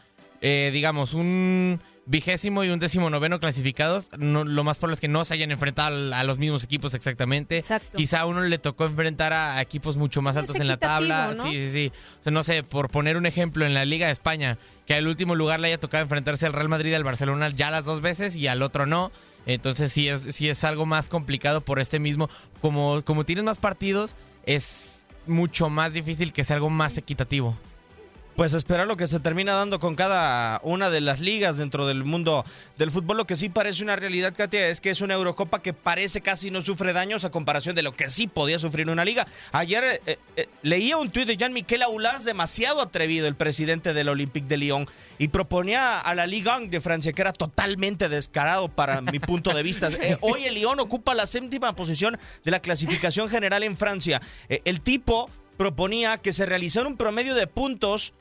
eh, 0.47 0.69
digamos, 0.71 1.15
un 1.15 1.81
vigésimo 2.05 2.65
y 2.65 2.69
un 2.69 2.79
décimo 2.79 3.09
noveno 3.09 3.41
clasificados, 3.41 4.11
lo 4.19 4.63
más 4.63 4.79
probable 4.79 4.93
es 4.97 5.01
que 5.01 5.09
no 5.09 5.25
se 5.25 5.33
hayan 5.33 5.51
enfrentado 5.51 6.15
a, 6.15 6.23
los 6.25 6.37
mismos 6.37 6.63
equipos 6.63 6.93
exactamente. 6.93 7.57
Exacto. 7.57 7.97
Quizá 7.97 8.21
a 8.21 8.27
uno 8.27 8.43
le 8.43 8.59
tocó 8.59 8.85
enfrentar 8.85 9.33
a, 9.33 9.63
equipos 9.63 9.97
mucho 9.97 10.21
más 10.21 10.37
altos 10.37 10.57
en 10.57 10.69
la 10.69 10.77
tabla. 10.77 11.35
Sí, 11.43 11.53
sí, 11.53 11.71
sí. 11.71 11.93
O 12.21 12.23
sea, 12.25 12.31
no 12.31 12.43
sé, 12.43 12.63
por 12.63 12.91
poner 12.91 13.17
un 13.17 13.25
ejemplo, 13.25 13.65
en 13.65 13.73
la 13.73 13.87
Liga 13.87 14.09
de 14.09 14.13
España, 14.13 14.59
que 14.85 14.93
al 14.93 15.09
último 15.09 15.35
lugar 15.35 15.61
le 15.61 15.69
haya 15.69 15.81
tocado 15.81 16.03
enfrentarse 16.03 16.45
al 16.45 16.53
Real 16.53 16.69
Madrid 16.69 16.91
y 16.91 16.95
al 16.95 17.05
Barcelona 17.05 17.49
ya 17.49 17.71
las 17.71 17.87
dos 17.87 18.03
veces 18.03 18.37
y 18.37 18.47
al 18.47 18.61
otro 18.61 18.85
no. 18.85 19.13
Entonces 19.47 19.93
sí 19.93 20.09
es, 20.09 20.25
sí 20.25 20.51
es 20.51 20.63
algo 20.65 20.85
más 20.85 21.09
complicado 21.09 21.63
por 21.63 21.81
este 21.81 21.99
mismo. 21.99 22.29
Como, 22.61 23.01
como 23.03 23.25
tienes 23.25 23.45
más 23.45 23.57
partidos, 23.57 24.15
es 24.45 25.07
mucho 25.27 25.71
más 25.71 25.95
difícil 25.95 26.35
que 26.35 26.45
sea 26.45 26.57
algo 26.57 26.69
más 26.69 26.99
equitativo. 26.99 27.57
Pues 28.37 28.53
esperar 28.53 28.89
lo 28.89 28.97
que 28.97 29.07
se 29.07 29.21
termina 29.21 29.55
dando 29.55 29.79
con 29.79 29.95
cada 29.95 30.61
una 30.65 30.91
de 30.91 31.01
las 31.01 31.21
ligas 31.21 31.57
dentro 31.57 31.87
del 31.87 32.03
mundo 32.03 32.45
del 32.77 32.91
fútbol. 32.91 33.17
Lo 33.17 33.29
que 33.29 33.37
sí 33.37 33.49
parece 33.49 33.85
una 33.85 33.95
realidad, 33.95 34.35
Katia, 34.37 34.71
es 34.71 34.81
que 34.81 34.91
es 34.91 35.01
una 35.01 35.15
Eurocopa 35.15 35.63
que 35.63 35.73
parece 35.73 36.21
casi 36.21 36.51
no 36.51 36.61
sufre 36.61 36.93
daños 36.93 37.25
a 37.25 37.31
comparación 37.31 37.77
de 37.77 37.85
lo 37.85 37.95
que 37.95 38.11
sí 38.11 38.27
podía 38.27 38.59
sufrir 38.59 38.91
una 38.91 39.05
liga. 39.05 39.25
Ayer 39.53 39.85
eh, 39.85 40.01
eh, 40.07 40.19
eh, 40.35 40.49
leía 40.63 40.97
un 40.97 41.11
tuit 41.11 41.29
de 41.29 41.37
Jean-Michel 41.37 41.83
Aulas, 41.83 42.25
demasiado 42.25 42.81
atrevido, 42.81 43.29
el 43.29 43.37
presidente 43.37 43.95
del 43.95 44.09
Olympique 44.09 44.49
de 44.49 44.57
Lyon, 44.57 44.89
y 45.19 45.29
proponía 45.29 46.01
a 46.01 46.15
la 46.17 46.27
Ligue 46.27 46.51
1 46.51 46.67
de 46.71 46.81
Francia, 46.81 47.13
que 47.13 47.23
era 47.23 47.33
totalmente 47.33 48.09
descarado 48.09 48.69
para 48.69 49.01
mi 49.01 49.21
punto 49.21 49.55
de 49.55 49.63
vista. 49.63 49.89
hoy 50.23 50.45
el 50.45 50.55
Lyon 50.55 50.81
ocupa 50.81 51.15
la 51.15 51.29
séptima 51.29 51.77
posición 51.77 52.19
de 52.45 52.51
la 52.51 52.59
clasificación 52.59 53.29
general 53.29 53.63
en 53.63 53.77
Francia. 53.77 54.21
el 54.49 54.81
tipo 54.81 55.31
proponía 55.57 56.19
que 56.19 56.33
se 56.33 56.47
realizara 56.47 56.89
un 56.89 56.97
promedio 56.97 57.37
de 57.37 57.47
puntos 57.47 58.13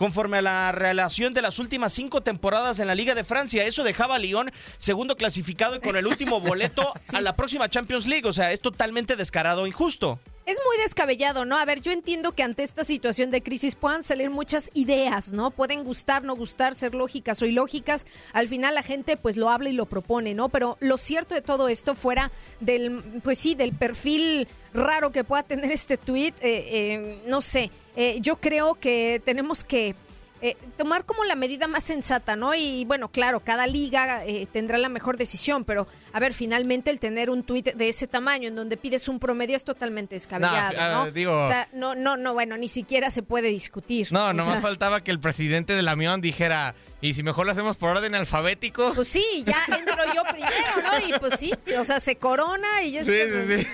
conforme 0.00 0.38
a 0.38 0.42
la 0.42 0.72
relación 0.72 1.34
de 1.34 1.42
las 1.42 1.58
últimas 1.58 1.92
cinco 1.92 2.22
temporadas 2.22 2.78
en 2.78 2.86
la 2.86 2.94
Liga 2.94 3.14
de 3.14 3.22
Francia. 3.22 3.66
Eso 3.66 3.84
dejaba 3.84 4.14
a 4.14 4.18
Lyon 4.18 4.50
segundo 4.78 5.14
clasificado 5.14 5.76
y 5.76 5.80
con 5.80 5.94
el 5.94 6.06
último 6.06 6.40
boleto 6.40 6.90
a 7.12 7.20
la 7.20 7.36
próxima 7.36 7.68
Champions 7.68 8.06
League. 8.06 8.26
O 8.26 8.32
sea, 8.32 8.50
es 8.50 8.62
totalmente 8.62 9.14
descarado 9.14 9.66
e 9.66 9.68
injusto. 9.68 10.18
Es 10.50 10.58
muy 10.66 10.78
descabellado, 10.82 11.44
¿no? 11.44 11.56
A 11.56 11.64
ver, 11.64 11.80
yo 11.80 11.92
entiendo 11.92 12.32
que 12.32 12.42
ante 12.42 12.64
esta 12.64 12.82
situación 12.82 13.30
de 13.30 13.40
crisis 13.40 13.76
puedan 13.76 14.02
salir 14.02 14.30
muchas 14.30 14.68
ideas, 14.74 15.32
¿no? 15.32 15.52
Pueden 15.52 15.84
gustar, 15.84 16.24
no 16.24 16.34
gustar, 16.34 16.74
ser 16.74 16.92
lógicas 16.92 17.40
o 17.40 17.46
ilógicas. 17.46 18.04
Al 18.32 18.48
final 18.48 18.74
la 18.74 18.82
gente 18.82 19.16
pues 19.16 19.36
lo 19.36 19.48
habla 19.48 19.70
y 19.70 19.74
lo 19.74 19.86
propone, 19.86 20.34
¿no? 20.34 20.48
Pero 20.48 20.76
lo 20.80 20.98
cierto 20.98 21.36
de 21.36 21.40
todo 21.40 21.68
esto 21.68 21.94
fuera 21.94 22.32
del, 22.58 23.00
pues 23.22 23.38
sí, 23.38 23.54
del 23.54 23.74
perfil 23.74 24.48
raro 24.74 25.12
que 25.12 25.22
pueda 25.22 25.44
tener 25.44 25.70
este 25.70 25.96
tweet, 25.96 26.34
eh, 26.40 26.66
eh, 26.72 27.22
no 27.28 27.42
sé, 27.42 27.70
eh, 27.94 28.18
yo 28.20 28.34
creo 28.34 28.74
que 28.74 29.22
tenemos 29.24 29.62
que 29.62 29.94
eh, 30.42 30.56
tomar 30.76 31.04
como 31.04 31.24
la 31.24 31.34
medida 31.34 31.66
más 31.66 31.84
sensata, 31.84 32.34
¿no? 32.36 32.54
Y 32.54 32.84
bueno, 32.86 33.10
claro, 33.10 33.40
cada 33.40 33.66
liga 33.66 34.24
eh, 34.24 34.46
tendrá 34.50 34.78
la 34.78 34.88
mejor 34.88 35.16
decisión, 35.18 35.64
pero 35.64 35.86
a 36.12 36.20
ver, 36.20 36.32
finalmente 36.32 36.90
el 36.90 36.98
tener 36.98 37.30
un 37.30 37.42
tuit 37.42 37.74
de 37.74 37.88
ese 37.88 38.06
tamaño 38.06 38.48
en 38.48 38.54
donde 38.54 38.76
pides 38.76 39.08
un 39.08 39.18
promedio 39.18 39.56
es 39.56 39.64
totalmente 39.64 40.14
descabellado, 40.14 40.72
¿no? 40.72 41.02
Ah, 41.02 41.10
digo, 41.10 41.42
o 41.42 41.46
sea, 41.46 41.68
no, 41.72 41.94
no, 41.94 42.16
no, 42.16 42.32
bueno, 42.32 42.56
ni 42.56 42.68
siquiera 42.68 43.10
se 43.10 43.22
puede 43.22 43.48
discutir. 43.48 44.08
No, 44.12 44.32
no 44.32 44.44
más 44.44 44.60
faltaba 44.62 45.02
que 45.02 45.10
el 45.10 45.20
presidente 45.20 45.74
de 45.74 45.82
la 45.82 45.94
Mion 45.96 46.20
dijera, 46.20 46.74
y 47.02 47.14
si 47.14 47.22
mejor 47.22 47.46
lo 47.46 47.52
hacemos 47.52 47.76
por 47.76 47.96
orden 47.96 48.14
alfabético. 48.14 48.92
Pues 48.94 49.08
sí, 49.08 49.44
ya 49.44 49.62
entro 49.78 50.04
yo 50.14 50.22
primero, 50.30 50.52
¿no? 50.82 51.06
Y 51.06 51.18
pues 51.18 51.38
sí, 51.38 51.52
o 51.78 51.84
sea, 51.84 52.00
se 52.00 52.16
corona 52.16 52.82
y 52.82 52.92
ya 52.92 53.04
Sí, 53.04 53.12
sí, 53.12 53.58
sí. 53.58 53.66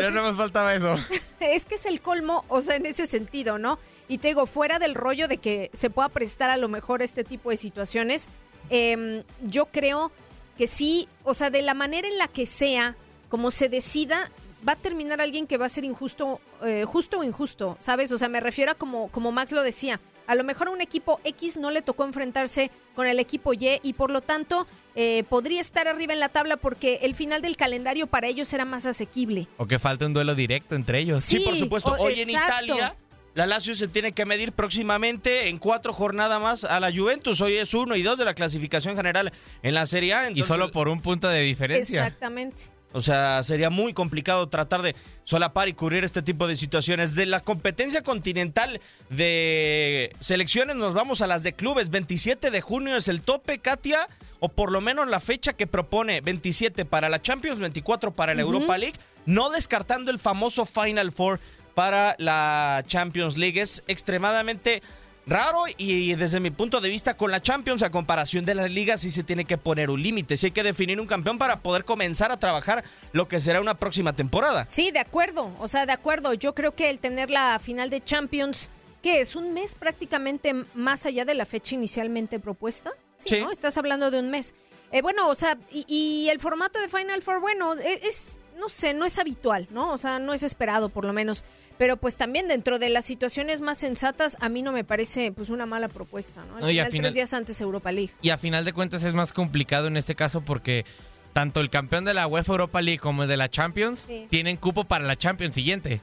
ya 0.00 0.10
no 0.10 0.22
más 0.22 0.36
faltaba 0.36 0.74
eso. 0.74 0.98
Es 1.40 1.64
que 1.64 1.74
es 1.76 1.86
el 1.86 2.00
colmo, 2.00 2.44
o 2.48 2.60
sea, 2.60 2.76
en 2.76 2.86
ese 2.86 3.06
sentido, 3.06 3.58
¿no? 3.58 3.78
Y 4.08 4.18
te 4.18 4.28
digo, 4.28 4.46
fuera 4.46 4.78
del 4.78 4.94
rollo 4.94 5.28
de 5.28 5.38
que 5.38 5.70
se 5.72 5.90
pueda 5.90 6.08
prestar 6.08 6.50
a 6.50 6.56
lo 6.56 6.68
mejor 6.68 7.02
este 7.02 7.24
tipo 7.24 7.50
de 7.50 7.56
situaciones, 7.56 8.28
em, 8.70 9.22
yo 9.42 9.66
creo 9.66 10.10
que 10.56 10.66
sí, 10.66 11.08
o 11.24 11.34
sea, 11.34 11.50
de 11.50 11.62
la 11.62 11.74
manera 11.74 12.08
en 12.08 12.18
la 12.18 12.28
que 12.28 12.46
sea, 12.46 12.96
como 13.28 13.50
se 13.50 13.68
decida, 13.68 14.30
va 14.66 14.72
a 14.72 14.76
terminar 14.76 15.20
alguien 15.20 15.46
que 15.46 15.58
va 15.58 15.66
a 15.66 15.68
ser 15.68 15.84
injusto, 15.84 16.40
eh, 16.62 16.84
justo 16.86 17.18
o 17.18 17.24
injusto, 17.24 17.76
¿sabes? 17.78 18.12
O 18.12 18.18
sea, 18.18 18.28
me 18.28 18.40
refiero 18.40 18.72
a 18.72 18.74
como, 18.74 19.08
como 19.08 19.32
Max 19.32 19.52
lo 19.52 19.62
decía. 19.62 20.00
A 20.26 20.34
lo 20.34 20.44
mejor 20.44 20.68
a 20.68 20.70
un 20.70 20.80
equipo 20.80 21.20
X 21.24 21.56
no 21.56 21.70
le 21.70 21.82
tocó 21.82 22.04
enfrentarse 22.04 22.70
con 22.94 23.06
el 23.06 23.18
equipo 23.18 23.52
Y 23.52 23.80
y 23.82 23.92
por 23.92 24.10
lo 24.10 24.20
tanto 24.20 24.66
eh, 24.94 25.24
podría 25.28 25.60
estar 25.60 25.88
arriba 25.88 26.12
en 26.12 26.20
la 26.20 26.28
tabla 26.28 26.56
porque 26.56 27.00
el 27.02 27.14
final 27.14 27.42
del 27.42 27.56
calendario 27.56 28.06
para 28.06 28.28
ellos 28.28 28.52
era 28.52 28.64
más 28.64 28.86
asequible. 28.86 29.48
O 29.56 29.66
que 29.66 29.78
falta 29.78 30.06
un 30.06 30.12
duelo 30.12 30.34
directo 30.34 30.74
entre 30.74 30.98
ellos. 31.00 31.24
Sí, 31.24 31.40
por 31.40 31.56
supuesto. 31.56 31.94
Hoy 31.98 32.20
en 32.20 32.30
Italia 32.30 32.96
la 33.34 33.46
Lazio 33.46 33.74
se 33.74 33.88
tiene 33.88 34.12
que 34.12 34.24
medir 34.24 34.52
próximamente 34.52 35.48
en 35.48 35.58
cuatro 35.58 35.92
jornadas 35.92 36.40
más 36.40 36.64
a 36.64 36.78
la 36.78 36.92
Juventus. 36.92 37.40
Hoy 37.40 37.54
es 37.54 37.74
uno 37.74 37.96
y 37.96 38.02
dos 38.02 38.16
de 38.16 38.24
la 38.24 38.34
clasificación 38.34 38.96
general 38.96 39.32
en 39.62 39.74
la 39.74 39.86
Serie 39.86 40.14
A. 40.14 40.30
Y 40.30 40.42
solo 40.44 40.70
por 40.70 40.88
un 40.88 41.02
punto 41.02 41.28
de 41.28 41.40
diferencia. 41.40 42.06
Exactamente. 42.06 42.64
O 42.94 43.02
sea, 43.02 43.42
sería 43.42 43.70
muy 43.70 43.92
complicado 43.92 44.48
tratar 44.48 44.80
de 44.80 44.94
solapar 45.24 45.68
y 45.68 45.74
cubrir 45.74 46.04
este 46.04 46.22
tipo 46.22 46.46
de 46.46 46.54
situaciones. 46.54 47.16
De 47.16 47.26
la 47.26 47.40
competencia 47.40 48.02
continental 48.02 48.80
de 49.10 50.14
selecciones 50.20 50.76
nos 50.76 50.94
vamos 50.94 51.20
a 51.20 51.26
las 51.26 51.42
de 51.42 51.54
clubes. 51.54 51.90
27 51.90 52.52
de 52.52 52.60
junio 52.60 52.96
es 52.96 53.08
el 53.08 53.20
tope, 53.20 53.58
Katia, 53.58 54.08
o 54.38 54.48
por 54.48 54.70
lo 54.70 54.80
menos 54.80 55.08
la 55.08 55.18
fecha 55.18 55.54
que 55.54 55.66
propone 55.66 56.20
27 56.20 56.84
para 56.84 57.08
la 57.08 57.20
Champions, 57.20 57.58
24 57.58 58.12
para 58.14 58.32
la 58.32 58.42
Europa 58.42 58.78
League, 58.78 58.98
no 59.26 59.50
descartando 59.50 60.12
el 60.12 60.20
famoso 60.20 60.64
Final 60.64 61.10
Four 61.10 61.40
para 61.74 62.14
la 62.18 62.84
Champions 62.86 63.36
League. 63.36 63.60
Es 63.60 63.82
extremadamente 63.88 64.82
raro 65.26 65.64
y 65.78 66.14
desde 66.14 66.40
mi 66.40 66.50
punto 66.50 66.80
de 66.80 66.88
vista 66.88 67.16
con 67.16 67.30
la 67.30 67.40
Champions 67.40 67.82
a 67.82 67.90
comparación 67.90 68.44
de 68.44 68.54
las 68.54 68.70
ligas 68.70 69.00
sí 69.00 69.10
se 69.10 69.22
tiene 69.22 69.44
que 69.44 69.58
poner 69.58 69.90
un 69.90 70.02
límite, 70.02 70.36
sí 70.36 70.46
hay 70.46 70.52
que 70.52 70.62
definir 70.62 71.00
un 71.00 71.06
campeón 71.06 71.38
para 71.38 71.60
poder 71.60 71.84
comenzar 71.84 72.30
a 72.32 72.38
trabajar 72.38 72.84
lo 73.12 73.28
que 73.28 73.40
será 73.40 73.60
una 73.60 73.74
próxima 73.74 74.14
temporada. 74.14 74.66
Sí, 74.68 74.90
de 74.90 74.98
acuerdo, 74.98 75.54
o 75.58 75.68
sea, 75.68 75.86
de 75.86 75.92
acuerdo, 75.92 76.34
yo 76.34 76.54
creo 76.54 76.74
que 76.74 76.90
el 76.90 76.98
tener 76.98 77.30
la 77.30 77.58
final 77.58 77.90
de 77.90 78.02
Champions, 78.02 78.70
que 79.02 79.20
es 79.20 79.36
un 79.36 79.54
mes 79.54 79.74
prácticamente 79.74 80.54
más 80.74 81.06
allá 81.06 81.24
de 81.24 81.34
la 81.34 81.46
fecha 81.46 81.74
inicialmente 81.74 82.38
propuesta, 82.38 82.92
sí, 83.18 83.40
¿no? 83.40 83.50
Estás 83.50 83.78
hablando 83.78 84.10
de 84.10 84.20
un 84.20 84.30
mes. 84.30 84.54
Eh, 84.92 85.02
bueno, 85.02 85.28
o 85.28 85.34
sea, 85.34 85.58
y, 85.72 86.28
el 86.30 86.38
formato 86.38 86.78
de 86.78 86.88
Final 86.88 87.20
Four, 87.20 87.40
bueno, 87.40 87.74
e, 87.74 88.00
es 88.06 88.38
no 88.58 88.68
sé, 88.68 88.94
no 88.94 89.04
es 89.04 89.18
habitual, 89.18 89.68
¿no? 89.70 89.92
O 89.92 89.98
sea, 89.98 90.18
no 90.18 90.32
es 90.32 90.42
esperado 90.42 90.88
por 90.88 91.04
lo 91.04 91.12
menos. 91.12 91.44
Pero 91.78 91.96
pues 91.96 92.16
también 92.16 92.48
dentro 92.48 92.78
de 92.78 92.88
las 92.88 93.04
situaciones 93.04 93.60
más 93.60 93.78
sensatas, 93.78 94.36
a 94.40 94.48
mí 94.48 94.62
no 94.62 94.72
me 94.72 94.84
parece 94.84 95.32
pues 95.32 95.50
una 95.50 95.66
mala 95.66 95.88
propuesta, 95.88 96.44
¿no? 96.44 96.56
Al 96.56 96.90
final, 96.90 96.90
tres 96.90 97.14
días 97.14 97.34
antes 97.34 97.60
Europa 97.60 97.92
League. 97.92 98.12
Y 98.22 98.30
a 98.30 98.38
final 98.38 98.64
de 98.64 98.72
cuentas 98.72 99.04
es 99.04 99.14
más 99.14 99.32
complicado 99.32 99.86
en 99.88 99.96
este 99.96 100.14
caso 100.14 100.40
porque 100.40 100.84
tanto 101.32 101.60
el 101.60 101.68
campeón 101.68 102.04
de 102.04 102.14
la 102.14 102.26
UEFA 102.26 102.52
Europa 102.52 102.80
League 102.80 103.00
como 103.00 103.24
el 103.24 103.28
de 103.28 103.36
la 103.36 103.50
Champions 103.50 104.06
tienen 104.30 104.56
cupo 104.56 104.84
para 104.84 105.04
la 105.04 105.16
Champions 105.16 105.54
siguiente. 105.54 106.00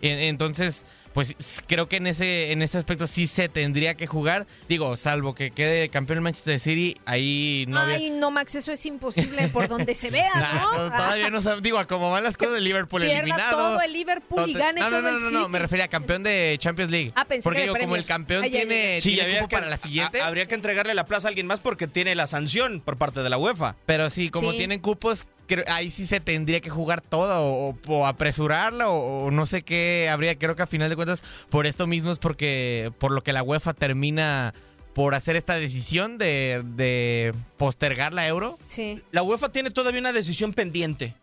Entonces, 0.00 0.86
pues 1.12 1.34
creo 1.66 1.88
que 1.88 1.96
en 1.96 2.06
ese, 2.06 2.52
en 2.52 2.62
ese 2.62 2.78
aspecto 2.78 3.06
sí 3.06 3.26
se 3.26 3.48
tendría 3.48 3.94
que 3.94 4.06
jugar. 4.06 4.46
Digo, 4.68 4.96
salvo 4.96 5.34
que 5.34 5.50
quede 5.50 5.88
campeón 5.88 6.18
el 6.18 6.22
Manchester 6.22 6.60
City, 6.60 7.00
ahí 7.04 7.64
no. 7.68 7.80
Ay, 7.80 8.10
no, 8.10 8.30
Max, 8.30 8.54
eso 8.54 8.72
es 8.72 8.86
imposible 8.86 9.48
por 9.48 9.68
donde 9.68 9.94
se 9.94 10.10
vea, 10.10 10.32
¿no? 10.62 10.90
todavía 10.90 11.30
no 11.30 11.40
sabemos. 11.40 11.62
Digo, 11.62 11.84
como 11.86 12.10
van 12.10 12.22
las 12.22 12.36
cosas 12.36 12.54
del 12.54 12.64
Liverpool 12.64 13.02
Pierda 13.02 13.18
eliminado. 13.18 13.56
todo 13.56 13.80
el 13.80 13.92
Liverpool 13.92 14.48
y 14.48 14.54
gane 14.54 14.80
no, 14.80 14.88
todo 14.88 15.02
no, 15.02 15.10
no, 15.10 15.16
el 15.16 15.24
no, 15.24 15.30
no, 15.30 15.48
me 15.48 15.58
refería 15.58 15.86
a 15.86 15.88
campeón 15.88 16.22
de 16.22 16.56
Champions 16.60 16.90
League. 16.90 17.12
Ah, 17.16 17.24
pensé 17.24 17.44
porque 17.44 17.60
que 17.60 17.62
digo, 17.64 17.76
como 17.78 17.96
el 17.96 18.04
campeón 18.04 18.44
tiene, 18.50 19.00
sí, 19.00 19.14
tiene 19.14 19.48
para 19.48 19.66
la 19.66 19.76
siguiente. 19.76 20.20
habría 20.22 20.46
que 20.46 20.54
entregarle 20.54 20.94
la 20.94 21.06
plaza 21.06 21.28
a 21.28 21.30
alguien 21.30 21.46
más 21.46 21.60
porque 21.60 21.88
tiene 21.88 22.14
la 22.14 22.26
sanción 22.26 22.80
por 22.80 22.98
parte 22.98 23.22
de 23.22 23.30
la 23.30 23.38
UEFA. 23.38 23.76
Pero 23.86 24.10
sí, 24.10 24.30
como 24.30 24.52
tienen 24.52 24.80
cupos, 24.80 25.26
ahí 25.68 25.90
sí 25.90 26.06
se 26.06 26.20
tendría 26.20 26.60
que 26.60 26.70
jugar 26.70 27.00
todo 27.00 27.74
o, 27.86 28.06
apresurarla 28.06 28.88
o, 28.88 29.30
no 29.30 29.46
sé 29.46 29.62
qué 29.62 30.08
habría. 30.10 30.38
Creo 30.38 30.56
que 30.56 30.62
a 30.62 30.66
final 30.66 30.90
de 30.90 30.96
cuentas 30.96 31.22
por 31.48 31.66
esto 31.66 31.86
mismo 31.86 32.10
es 32.10 32.18
porque 32.18 32.92
por 32.98 33.12
lo 33.12 33.22
que 33.22 33.32
la 33.32 33.42
UEFA 33.42 33.74
termina 33.74 34.54
por 34.94 35.14
hacer 35.14 35.36
esta 35.36 35.54
decisión 35.54 36.18
de, 36.18 37.34
postergar 37.56 38.12
la 38.12 38.26
euro. 38.26 38.58
Sí. 38.66 39.02
La 39.12 39.22
UEFA 39.22 39.50
tiene 39.50 39.70
todavía 39.70 40.00
una 40.00 40.12
decisión 40.12 40.52
pendiente. 40.52 41.14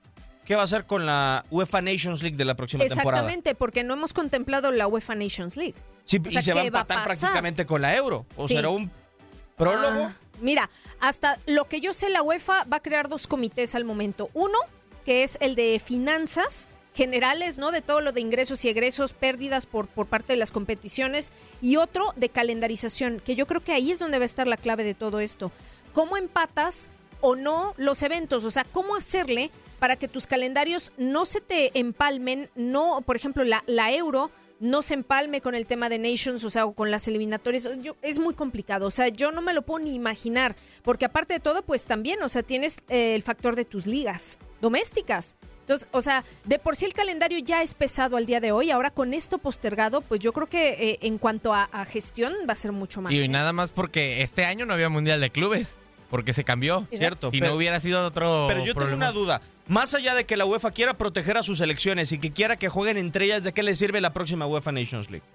¿Qué 0.45 0.55
va 0.55 0.61
a 0.61 0.65
hacer 0.65 0.85
con 0.85 1.05
la 1.05 1.45
UEFA 1.51 1.81
Nations 1.81 2.23
League 2.23 2.37
de 2.37 2.45
la 2.45 2.55
próxima 2.55 2.85
temporada? 2.85 3.09
Exactamente, 3.09 3.53
porque 3.53 3.83
no 3.83 3.95
hemos 3.95 4.13
contemplado 4.13 4.71
la 4.71 4.87
UEFA 4.87 5.15
Nations 5.15 5.57
League. 5.57 5.75
Sí, 6.05 6.21
y 6.29 6.41
se 6.41 6.53
va 6.53 6.61
a 6.61 6.65
empatar 6.65 7.03
prácticamente 7.03 7.65
con 7.65 7.81
la 7.81 7.93
euro. 7.95 8.25
O 8.37 8.47
será 8.47 8.69
un 8.69 8.89
prólogo. 9.57 10.05
Ah. 10.05 10.13
Mira, 10.41 10.69
hasta 10.99 11.39
lo 11.45 11.65
que 11.65 11.81
yo 11.81 11.93
sé, 11.93 12.09
la 12.09 12.21
UEFA 12.21 12.65
va 12.65 12.77
a 12.77 12.81
crear 12.81 13.09
dos 13.09 13.27
comités 13.27 13.75
al 13.75 13.85
momento. 13.85 14.29
Uno, 14.33 14.57
que 15.05 15.23
es 15.23 15.37
el 15.41 15.55
de 15.55 15.81
finanzas 15.83 16.69
generales, 16.93 17.59
¿no? 17.59 17.71
De 17.71 17.81
todo 17.81 18.01
lo 18.01 18.11
de 18.11 18.21
ingresos 18.21 18.65
y 18.65 18.69
egresos, 18.69 19.13
pérdidas 19.13 19.67
por, 19.67 19.87
por 19.87 20.07
parte 20.07 20.33
de 20.33 20.37
las 20.37 20.51
competiciones. 20.51 21.31
Y 21.61 21.77
otro 21.77 22.13
de 22.15 22.29
calendarización, 22.29 23.21
que 23.23 23.35
yo 23.35 23.45
creo 23.45 23.63
que 23.63 23.71
ahí 23.71 23.91
es 23.91 23.99
donde 23.99 24.17
va 24.17 24.23
a 24.23 24.25
estar 24.25 24.47
la 24.47 24.57
clave 24.57 24.83
de 24.83 24.95
todo 24.95 25.19
esto. 25.19 25.51
¿Cómo 25.93 26.17
empatas 26.17 26.89
o 27.21 27.35
no 27.35 27.75
los 27.77 28.01
eventos? 28.01 28.43
O 28.43 28.51
sea, 28.51 28.63
¿cómo 28.63 28.95
hacerle 28.95 29.51
para 29.79 29.95
que 29.95 30.07
tus 30.07 30.25
calendarios 30.25 30.91
no 30.97 31.25
se 31.25 31.39
te 31.39 31.77
empalmen? 31.79 32.49
No, 32.55 33.01
por 33.01 33.15
ejemplo, 33.15 33.43
la, 33.43 33.63
la 33.67 33.91
euro 33.93 34.31
no 34.59 34.81
se 34.81 34.93
empalme 34.93 35.41
con 35.41 35.55
el 35.55 35.65
tema 35.65 35.89
de 35.89 35.99
Nations, 35.99 36.43
o 36.43 36.49
sea, 36.49 36.65
o 36.65 36.73
con 36.73 36.91
las 36.91 37.07
eliminatorias. 37.07 37.69
es 38.01 38.19
muy 38.19 38.33
complicado, 38.33 38.87
o 38.87 38.91
sea, 38.91 39.07
yo 39.09 39.31
no 39.31 39.41
me 39.41 39.53
lo 39.53 39.61
puedo 39.61 39.83
ni 39.83 39.93
imaginar, 39.93 40.55
porque 40.83 41.05
aparte 41.05 41.33
de 41.33 41.39
todo, 41.39 41.61
pues 41.61 41.85
también, 41.85 42.21
o 42.23 42.29
sea, 42.29 42.43
tienes 42.43 42.79
eh, 42.89 43.15
el 43.15 43.23
factor 43.23 43.55
de 43.55 43.65
tus 43.65 43.85
ligas 43.85 44.39
domésticas. 44.61 45.37
Entonces, 45.61 45.87
o 45.91 46.01
sea, 46.01 46.23
de 46.45 46.59
por 46.59 46.77
sí 46.77 46.85
el 46.85 46.93
calendario 46.93 47.39
ya 47.39 47.61
es 47.61 47.73
pesado 47.73 48.15
al 48.15 48.25
día 48.25 48.39
de 48.39 48.53
hoy, 48.53 48.71
ahora 48.71 48.89
con 48.89 49.13
esto 49.13 49.37
postergado, 49.37 49.99
pues 49.99 50.21
yo 50.21 50.31
creo 50.31 50.47
que 50.47 50.69
eh, 50.69 50.99
en 51.01 51.17
cuanto 51.17 51.53
a, 51.53 51.67
gestión 51.85 52.33
va 52.49 52.53
a 52.53 52.55
ser 52.55 52.71
mucho 52.71 53.01
más. 53.01 53.11
Y, 53.11 53.21
¿eh? 53.21 53.27
nada 53.27 53.51
más 53.51 53.71
porque 53.71 54.21
este 54.21 54.45
año 54.45 54.65
no 54.65 54.73
había 54.73 54.87
Mundial 54.87 55.19
de 55.19 55.29
Clubes. 55.29 55.77
porque 56.09 56.31
se 56.31 56.45
cambió. 56.45 56.87
Cierto. 56.89 57.31
Si 57.31 57.41
no 57.41 57.53
hubiera 57.53 57.81
sido 57.81 58.05
otro. 58.05 58.45
Pero 58.47 58.63
yo 58.63 58.73
tengo 58.73 58.95
una 58.95 59.11
duda. 59.11 59.41
Más 59.67 59.93
allá 59.93 60.15
de 60.15 60.25
que 60.25 60.37
la 60.37 60.45
UEFA 60.45 60.71
quiera 60.71 60.97
proteger 60.97 61.37
a 61.37 61.43
sus 61.43 61.57
selecciones 61.57 62.11
y 62.11 62.19
que 62.19 62.31
quiera 62.31 62.57
que 62.57 62.69
jueguen 62.69 62.97
entre 62.97 63.25
ellas, 63.25 63.43
¿de 63.43 63.53
qué 63.53 63.63
le 63.63 63.75
sirve 63.75 63.99
la 63.99 64.13
próxima 64.13 64.47
UEFA 64.47 64.71
Nations 64.71 65.09
League? 65.09 65.25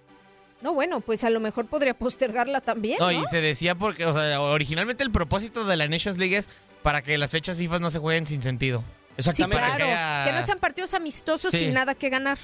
No, 0.62 0.72
bueno, 0.74 1.00
pues 1.00 1.24
a 1.24 1.30
lo 1.30 1.40
mejor 1.40 1.66
podría 1.66 1.94
postergarla 1.98 2.60
también. 2.60 2.96
No, 2.98 3.10
y 3.10 3.24
se 3.26 3.40
decía 3.40 3.74
porque, 3.74 4.06
o 4.06 4.12
sea, 4.12 4.40
originalmente 4.40 5.02
el 5.02 5.10
propósito 5.10 5.64
de 5.64 5.76
la 5.76 5.88
Nations 5.88 6.18
League 6.18 6.36
es 6.36 6.48
para 6.82 7.02
que 7.02 7.18
las 7.18 7.30
fechas 7.30 7.58
FIFA 7.58 7.78
no 7.78 7.90
se 7.90 7.98
jueguen 7.98 8.26
sin 8.26 8.42
sentido. 8.42 8.82
Exactamente. 9.16 9.64
Sí, 9.64 9.76
claro. 9.76 10.30
Que 10.30 10.32
no 10.32 10.46
sean 10.46 10.58
partidos 10.58 10.94
amistosos 10.94 11.52
sin 11.52 11.74
nada 11.74 11.94
que 11.94 12.08
ganar. 12.08 12.38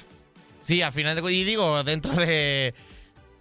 Sí, 0.63 0.81
a 0.81 0.91
final 0.91 1.19
de 1.19 1.33
y 1.33 1.43
digo, 1.43 1.83
dentro 1.83 2.13
de, 2.13 2.75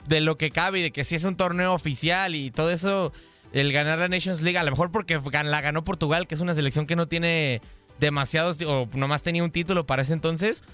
de 0.06 0.20
lo 0.20 0.38
que 0.38 0.50
cabe 0.50 0.78
y 0.78 0.82
de 0.82 0.92
que 0.92 1.04
si 1.04 1.16
es 1.16 1.24
un 1.24 1.36
torneo 1.36 1.74
oficial 1.74 2.34
y 2.34 2.50
todo 2.50 2.70
eso, 2.70 3.12
el 3.52 3.72
ganar 3.72 3.98
la 3.98 4.08
Nations 4.08 4.40
League, 4.40 4.58
a 4.58 4.62
lo 4.62 4.70
mejor 4.70 4.90
porque 4.90 5.20
la 5.44 5.60
ganó 5.60 5.84
Portugal, 5.84 6.26
que 6.26 6.34
es 6.34 6.40
una 6.40 6.54
selección 6.54 6.86
que 6.86 6.96
no 6.96 7.06
tiene 7.08 7.60
demasiados, 7.98 8.56
o 8.62 8.88
nomás 8.94 9.22
tenía 9.22 9.42
un 9.42 9.50
título 9.50 9.86
para 9.86 10.02
ese 10.02 10.12
entonces. 10.12 10.64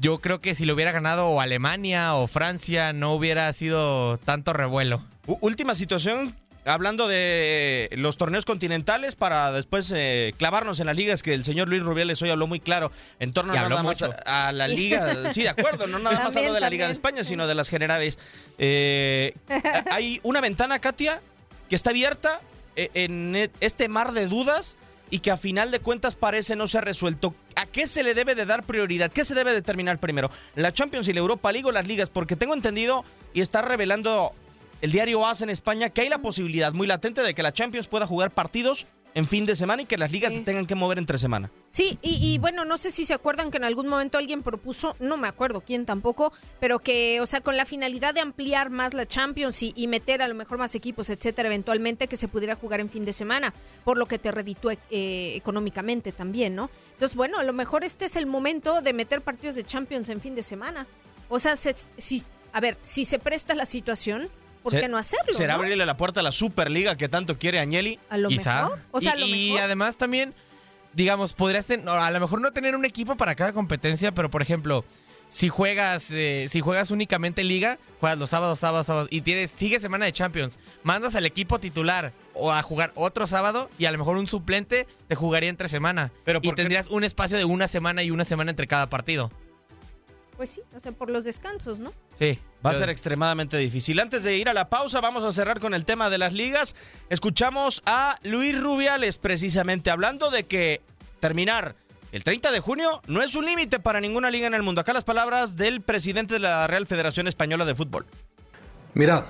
Yo 0.00 0.18
creo 0.18 0.40
que 0.40 0.54
si 0.54 0.64
lo 0.64 0.74
hubiera 0.74 0.92
ganado 0.92 1.28
o 1.28 1.40
Alemania 1.40 2.14
o 2.14 2.26
Francia, 2.26 2.92
no 2.92 3.12
hubiera 3.12 3.52
sido 3.52 4.18
tanto 4.18 4.52
revuelo. 4.52 5.04
última 5.26 5.74
situación 5.74 6.34
hablando 6.64 7.08
de 7.08 7.90
los 7.92 8.16
torneos 8.16 8.44
continentales 8.44 9.16
para 9.16 9.52
después 9.52 9.92
eh, 9.94 10.34
clavarnos 10.38 10.80
en 10.80 10.86
las 10.86 10.96
ligas 10.96 11.22
que 11.22 11.34
el 11.34 11.44
señor 11.44 11.68
Luis 11.68 11.82
Rubiales 11.82 12.20
hoy 12.22 12.30
habló 12.30 12.46
muy 12.46 12.60
claro 12.60 12.90
en 13.18 13.32
torno 13.32 13.52
a 13.52 13.68
nada 13.68 13.82
más 13.82 14.02
a, 14.02 14.52
la 14.52 14.66
liga, 14.66 15.32
sí 15.32 15.42
de 15.42 15.50
acuerdo, 15.50 15.86
no 15.86 15.98
nada 15.98 16.20
más 16.24 16.36
habló 16.36 16.52
de 16.52 16.60
la 16.60 16.70
liga 16.70 16.86
de 16.86 16.92
España 16.92 17.24
sino 17.24 17.46
de 17.46 17.54
las 17.54 17.68
generales. 17.68 18.18
Eh, 18.56 19.34
hay 19.90 20.20
una 20.22 20.40
ventana, 20.40 20.78
Katia, 20.78 21.20
que 21.68 21.74
está 21.74 21.90
abierta 21.90 22.40
eh, 22.76 22.90
en 22.94 23.34
e, 23.34 23.50
este 23.60 23.88
mar 23.88 24.12
de 24.12 24.28
dudas 24.28 24.76
y 25.10 25.20
que 25.20 25.30
a 25.30 25.36
final 25.36 25.70
de 25.70 25.80
cuentas 25.80 26.16
parece 26.16 26.56
no 26.56 26.66
se 26.66 26.78
ha 26.78 26.80
resuelto. 26.80 27.34
¿A 27.56 27.66
qué 27.66 27.86
se 27.86 28.02
le 28.02 28.14
debe 28.14 28.34
de 28.34 28.46
dar 28.46 28.64
prioridad? 28.64 29.12
¿Qué 29.12 29.24
se 29.24 29.34
debe 29.34 29.52
determinar 29.52 29.98
primero? 29.98 30.30
¿La 30.54 30.72
Champions 30.72 31.08
y 31.08 31.12
la 31.12 31.20
Europa 31.20 31.52
League 31.52 31.68
o 31.68 31.72
las 31.72 31.86
ligas? 31.86 32.10
Porque 32.10 32.36
tengo 32.36 32.54
entendido 32.54 33.04
y 33.32 33.40
está 33.40 33.62
revelando 33.62 34.32
el 34.80 34.92
diario 34.92 35.24
AS 35.24 35.42
en 35.42 35.50
España 35.50 35.90
que 35.90 36.02
hay 36.02 36.08
la 36.08 36.18
posibilidad 36.18 36.72
muy 36.72 36.86
latente 36.86 37.22
de 37.22 37.34
que 37.34 37.42
la 37.42 37.52
Champions 37.52 37.86
pueda 37.86 38.06
jugar 38.06 38.30
partidos 38.30 38.86
en 39.14 39.28
fin 39.28 39.46
de 39.46 39.54
semana 39.54 39.82
y 39.82 39.86
que 39.86 39.96
las 39.96 40.10
ligas 40.10 40.32
se 40.32 40.40
tengan 40.40 40.66
que 40.66 40.74
mover 40.74 40.98
entre 40.98 41.18
semana. 41.18 41.50
Sí, 41.70 41.98
y, 42.02 42.38
bueno, 42.38 42.64
no 42.64 42.76
sé 42.78 42.90
si 42.90 43.04
se 43.04 43.14
acuerdan 43.14 43.50
que 43.50 43.56
en 43.56 43.64
algún 43.64 43.88
momento 43.88 44.18
alguien 44.18 44.42
propuso, 44.42 44.96
no 44.98 45.16
me 45.16 45.28
acuerdo 45.28 45.60
quién 45.60 45.86
tampoco, 45.86 46.32
pero 46.60 46.80
que, 46.80 47.20
o 47.20 47.26
sea, 47.26 47.40
con 47.40 47.56
la 47.56 47.64
finalidad 47.64 48.14
de 48.14 48.20
ampliar 48.20 48.70
más 48.70 48.92
la 48.92 49.06
Champions 49.06 49.62
y, 49.62 49.86
meter 49.86 50.22
a 50.22 50.28
lo 50.28 50.34
mejor 50.34 50.58
más 50.58 50.74
equipos, 50.74 51.10
etcétera, 51.10 51.48
eventualmente 51.48 52.08
que 52.08 52.16
se 52.16 52.26
pudiera 52.26 52.56
jugar 52.56 52.80
en 52.80 52.90
fin 52.90 53.04
de 53.04 53.12
semana, 53.12 53.54
por 53.84 53.96
lo 53.96 54.06
que 54.06 54.18
te 54.18 54.32
reditúe 54.32 54.72
eh, 54.90 55.34
económicamente 55.36 56.10
también, 56.10 56.56
¿no? 56.56 56.70
Entonces, 56.92 57.16
bueno, 57.16 57.38
a 57.38 57.44
lo 57.44 57.52
mejor 57.52 57.84
este 57.84 58.06
es 58.06 58.16
el 58.16 58.26
momento 58.26 58.80
de 58.80 58.92
meter 58.92 59.20
partidos 59.20 59.54
de 59.54 59.64
Champions 59.64 60.08
en 60.08 60.20
fin 60.20 60.34
de 60.34 60.42
semana. 60.42 60.86
O 61.28 61.38
sea, 61.38 61.56
si, 61.56 62.22
a 62.52 62.60
ver, 62.60 62.76
si 62.82 63.04
se 63.04 63.18
presta 63.18 63.54
la 63.54 63.66
situación, 63.66 64.28
¿por 64.64 64.80
qué 64.80 64.88
no 64.88 64.96
hacerlo? 64.96 65.32
¿Será 65.32 65.54
abrirle 65.54 65.86
la 65.86 65.96
puerta 65.96 66.20
a 66.20 66.22
la 66.22 66.32
Superliga 66.32 66.96
que 66.96 67.08
tanto 67.08 67.38
quiere 67.38 67.60
Agnelli? 67.60 68.00
A 68.08 68.18
lo 68.18 68.30
mejor. 68.30 68.78
O 68.90 69.00
sea, 69.00 69.16
y, 69.16 69.56
además 69.58 69.96
también, 69.96 70.34
digamos, 70.94 71.34
podrías 71.34 71.66
tener, 71.66 71.88
a 71.88 72.10
lo 72.10 72.20
mejor 72.20 72.40
no 72.40 72.52
tener 72.52 72.74
un 72.74 72.84
equipo 72.84 73.16
para 73.16 73.34
cada 73.34 73.52
competencia, 73.52 74.12
pero 74.12 74.30
por 74.30 74.42
ejemplo, 74.42 74.84
si 75.28 75.48
juegas, 75.48 76.10
eh, 76.10 76.46
si 76.48 76.60
juegas 76.60 76.90
únicamente 76.90 77.44
liga, 77.44 77.78
juegas 78.00 78.18
los 78.18 78.30
sábados, 78.30 78.58
sábados, 78.58 78.86
sábados 78.86 79.08
y 79.10 79.20
tienes, 79.20 79.50
sigue 79.50 79.78
semana 79.80 80.06
de 80.06 80.12
Champions, 80.12 80.58
mandas 80.82 81.14
al 81.14 81.26
equipo 81.26 81.60
titular 81.60 82.12
o 82.34 82.52
a 82.52 82.62
jugar 82.62 82.92
otro 82.94 83.26
sábado 83.26 83.70
y 83.78 83.84
a 83.84 83.92
lo 83.92 83.98
mejor 83.98 84.16
un 84.16 84.28
suplente 84.28 84.86
te 85.08 85.14
jugaría 85.14 85.50
entre 85.50 85.68
semana. 85.68 86.10
Pero 86.24 86.40
y 86.42 86.52
tendrías 86.52 86.88
un 86.88 87.04
espacio 87.04 87.36
de 87.36 87.44
una 87.44 87.68
semana 87.68 88.02
y 88.02 88.10
una 88.10 88.24
semana 88.24 88.50
entre 88.50 88.66
cada 88.66 88.88
partido. 88.88 89.30
Pues 90.36 90.50
sí, 90.50 90.62
o 90.74 90.78
sea, 90.78 90.92
por 90.92 91.10
los 91.10 91.24
descansos, 91.24 91.78
¿no? 91.78 91.92
Sí. 92.14 92.38
Va 92.64 92.70
a 92.70 92.74
ser 92.74 92.88
extremadamente 92.88 93.56
difícil. 93.58 94.00
Antes 94.00 94.24
de 94.24 94.36
ir 94.36 94.48
a 94.48 94.54
la 94.54 94.68
pausa, 94.68 95.00
vamos 95.00 95.22
a 95.22 95.32
cerrar 95.32 95.60
con 95.60 95.74
el 95.74 95.84
tema 95.84 96.10
de 96.10 96.18
las 96.18 96.32
ligas. 96.32 96.74
Escuchamos 97.10 97.82
a 97.86 98.16
Luis 98.22 98.58
Rubiales 98.60 99.18
precisamente 99.18 99.90
hablando 99.90 100.30
de 100.30 100.44
que 100.44 100.80
terminar 101.20 101.76
el 102.14 102.22
30 102.24 102.52
de 102.52 102.60
junio 102.60 103.02
no 103.06 103.22
es 103.22 103.34
un 103.34 103.44
límite 103.44 103.80
para 103.80 104.00
ninguna 104.00 104.30
liga 104.30 104.46
en 104.46 104.54
el 104.54 104.62
mundo. 104.62 104.80
Acá 104.80 104.92
las 104.92 105.04
palabras 105.04 105.56
del 105.56 105.82
presidente 105.82 106.34
de 106.34 106.40
la 106.40 106.66
Real 106.66 106.86
Federación 106.86 107.26
Española 107.26 107.64
de 107.64 107.74
Fútbol. 107.74 108.06
Mirad, 108.94 109.24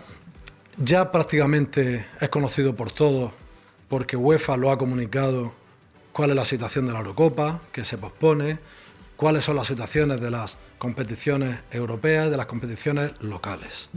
ya 0.77 1.11
prácticamente 1.11 2.05
es 2.21 2.29
conocido 2.29 2.77
por 2.77 2.93
todos, 2.93 3.33
porque 3.88 4.17
UEFA 4.17 4.57
lo 4.57 4.71
ha 4.71 4.77
comunicado, 4.77 5.55
cuál 6.12 6.31
es 6.31 6.37
la 6.37 6.45
situación 6.45 6.87
de 6.87 6.93
la 6.93 6.99
Eurocopa, 6.99 7.62
que 7.73 7.85
se 7.85 7.97
pospone, 7.97 8.59
cuáles 9.16 9.44
son 9.44 9.57
las 9.57 9.66
situaciones 9.66 10.20
de 10.20 10.31
las 10.31 10.59
competiciones 10.79 11.61
europeas, 11.70 12.31
de 12.31 12.37
las 12.37 12.46
competiciones 12.46 13.12
locales. 13.20 13.90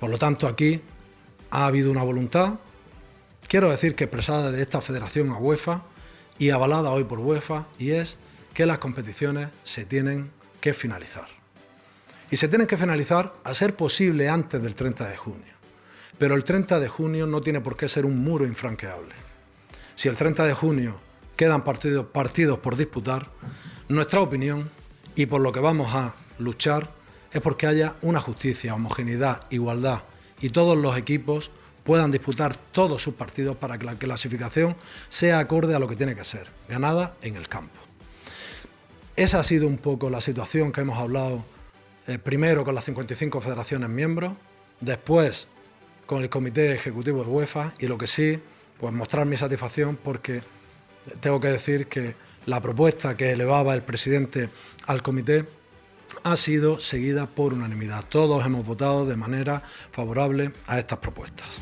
Por 0.00 0.10
lo 0.10 0.18
tanto, 0.18 0.46
aquí 0.46 0.82
ha 1.50 1.66
habido 1.66 1.90
una 1.90 2.02
voluntad, 2.02 2.54
quiero 3.48 3.70
decir 3.70 3.94
que 3.94 4.04
expresada 4.04 4.50
de 4.50 4.62
esta 4.62 4.80
federación 4.80 5.30
a 5.30 5.38
UEFA 5.38 5.82
y 6.38 6.50
avalada 6.50 6.90
hoy 6.90 7.04
por 7.04 7.20
UEFA, 7.20 7.66
y 7.78 7.90
es 7.90 8.18
que 8.54 8.66
las 8.66 8.78
competiciones 8.78 9.50
se 9.62 9.84
tienen 9.84 10.30
que 10.60 10.74
finalizar. 10.74 11.28
Y 12.30 12.36
se 12.36 12.48
tienen 12.48 12.66
que 12.66 12.78
finalizar 12.78 13.34
a 13.44 13.54
ser 13.54 13.76
posible 13.76 14.28
antes 14.28 14.62
del 14.62 14.74
30 14.74 15.08
de 15.08 15.16
junio. 15.16 15.52
Pero 16.18 16.34
el 16.34 16.44
30 16.44 16.80
de 16.80 16.88
junio 16.88 17.26
no 17.26 17.40
tiene 17.40 17.60
por 17.60 17.76
qué 17.76 17.88
ser 17.88 18.06
un 18.06 18.22
muro 18.22 18.46
infranqueable. 18.46 19.14
Si 19.94 20.08
el 20.08 20.16
30 20.16 20.44
de 20.46 20.54
junio 20.54 20.98
quedan 21.36 21.64
partidos, 21.64 22.06
partidos 22.06 22.58
por 22.60 22.76
disputar, 22.76 23.28
nuestra 23.94 24.20
opinión 24.20 24.70
y 25.14 25.26
por 25.26 25.40
lo 25.40 25.52
que 25.52 25.60
vamos 25.60 25.94
a 25.94 26.14
luchar 26.38 26.90
es 27.32 27.40
porque 27.40 27.66
haya 27.66 27.96
una 28.02 28.20
justicia, 28.20 28.74
homogeneidad, 28.74 29.42
igualdad 29.50 30.02
y 30.40 30.50
todos 30.50 30.76
los 30.76 30.96
equipos 30.96 31.50
puedan 31.84 32.10
disputar 32.10 32.56
todos 32.56 33.02
sus 33.02 33.14
partidos 33.14 33.56
para 33.56 33.78
que 33.78 33.86
la 33.86 33.96
clasificación 33.96 34.76
sea 35.08 35.38
acorde 35.38 35.74
a 35.74 35.78
lo 35.78 35.88
que 35.88 35.96
tiene 35.96 36.14
que 36.14 36.24
ser, 36.24 36.48
ganada 36.68 37.14
en 37.22 37.36
el 37.36 37.48
campo. 37.48 37.78
Esa 39.16 39.40
ha 39.40 39.44
sido 39.44 39.66
un 39.66 39.78
poco 39.78 40.08
la 40.08 40.20
situación 40.20 40.72
que 40.72 40.80
hemos 40.80 40.98
hablado 40.98 41.44
eh, 42.06 42.18
primero 42.18 42.64
con 42.64 42.74
las 42.74 42.84
55 42.84 43.40
federaciones 43.40 43.90
miembros, 43.90 44.32
después 44.80 45.48
con 46.06 46.22
el 46.22 46.30
Comité 46.30 46.72
Ejecutivo 46.72 47.22
de 47.22 47.30
UEFA 47.30 47.74
y 47.78 47.86
lo 47.86 47.98
que 47.98 48.06
sí, 48.06 48.38
pues 48.78 48.92
mostrar 48.92 49.26
mi 49.26 49.36
satisfacción 49.36 49.98
porque 50.02 50.42
tengo 51.20 51.40
que 51.40 51.48
decir 51.48 51.86
que 51.88 52.14
la 52.46 52.60
propuesta 52.60 53.16
que 53.16 53.32
elevaba 53.32 53.74
el 53.74 53.82
presidente 53.82 54.50
al 54.86 55.02
comité 55.02 55.46
ha 56.24 56.36
sido 56.36 56.80
seguida 56.80 57.26
por 57.26 57.52
unanimidad. 57.52 58.04
Todos 58.08 58.44
hemos 58.44 58.66
votado 58.66 59.06
de 59.06 59.16
manera 59.16 59.62
favorable 59.92 60.52
a 60.66 60.78
estas 60.78 60.98
propuestas. 60.98 61.60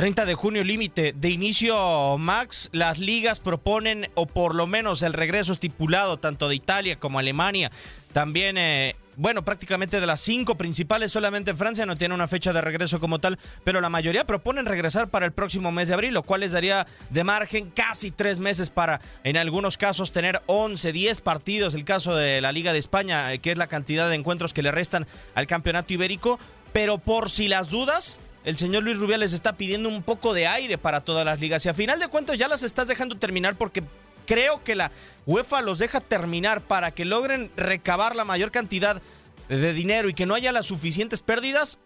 30 0.00 0.24
de 0.24 0.34
junio 0.34 0.64
límite 0.64 1.12
de 1.14 1.28
inicio 1.28 2.16
Max, 2.16 2.70
las 2.72 2.98
ligas 2.98 3.38
proponen 3.38 4.08
o 4.14 4.24
por 4.24 4.54
lo 4.54 4.66
menos 4.66 5.02
el 5.02 5.12
regreso 5.12 5.52
estipulado 5.52 6.18
tanto 6.18 6.48
de 6.48 6.54
Italia 6.54 6.98
como 6.98 7.18
Alemania, 7.18 7.70
también 8.14 8.56
eh, 8.56 8.96
bueno, 9.20 9.44
prácticamente 9.44 10.00
de 10.00 10.06
las 10.06 10.22
cinco 10.22 10.54
principales, 10.54 11.12
solamente 11.12 11.52
Francia 11.52 11.84
no 11.84 11.98
tiene 11.98 12.14
una 12.14 12.26
fecha 12.26 12.54
de 12.54 12.62
regreso 12.62 13.00
como 13.00 13.18
tal, 13.18 13.38
pero 13.64 13.82
la 13.82 13.90
mayoría 13.90 14.24
proponen 14.24 14.64
regresar 14.64 15.08
para 15.08 15.26
el 15.26 15.32
próximo 15.32 15.70
mes 15.70 15.88
de 15.88 15.94
abril, 15.94 16.14
lo 16.14 16.22
cual 16.22 16.40
les 16.40 16.52
daría 16.52 16.86
de 17.10 17.22
margen 17.22 17.70
casi 17.70 18.10
tres 18.10 18.38
meses 18.38 18.70
para, 18.70 19.02
en 19.22 19.36
algunos 19.36 19.76
casos, 19.76 20.10
tener 20.12 20.40
11, 20.46 20.92
10 20.92 21.20
partidos. 21.20 21.74
El 21.74 21.84
caso 21.84 22.16
de 22.16 22.40
la 22.40 22.50
Liga 22.50 22.72
de 22.72 22.78
España, 22.78 23.30
eh, 23.34 23.40
que 23.40 23.52
es 23.52 23.58
la 23.58 23.66
cantidad 23.66 24.08
de 24.08 24.14
encuentros 24.14 24.54
que 24.54 24.62
le 24.62 24.70
restan 24.70 25.06
al 25.34 25.46
campeonato 25.46 25.92
ibérico, 25.92 26.40
pero 26.72 26.96
por 26.96 27.28
si 27.28 27.46
las 27.46 27.68
dudas, 27.68 28.20
el 28.44 28.56
señor 28.56 28.84
Luis 28.84 28.98
Rubiales 28.98 29.34
está 29.34 29.52
pidiendo 29.52 29.90
un 29.90 30.02
poco 30.02 30.32
de 30.32 30.46
aire 30.46 30.78
para 30.78 31.02
todas 31.02 31.26
las 31.26 31.40
ligas. 31.40 31.66
Y 31.66 31.68
a 31.68 31.74
final 31.74 32.00
de 32.00 32.08
cuentas 32.08 32.38
ya 32.38 32.48
las 32.48 32.62
estás 32.62 32.88
dejando 32.88 33.18
terminar 33.18 33.56
porque 33.56 33.82
creo 34.26 34.62
que 34.64 34.74
la 34.74 34.90
UEFA 35.26 35.60
los 35.62 35.78
deja 35.78 36.00
terminar 36.00 36.62
para 36.62 36.92
que 36.92 37.04
logren 37.04 37.50
recabar 37.56 38.16
la 38.16 38.24
mayor 38.24 38.50
cantidad 38.50 39.00
de 39.48 39.72
dinero 39.72 40.08
y 40.08 40.14
que 40.14 40.26
no 40.26 40.34
haya 40.34 40.52
las 40.52 40.66
suficientes 40.66 41.22
pérdidas, 41.22 41.78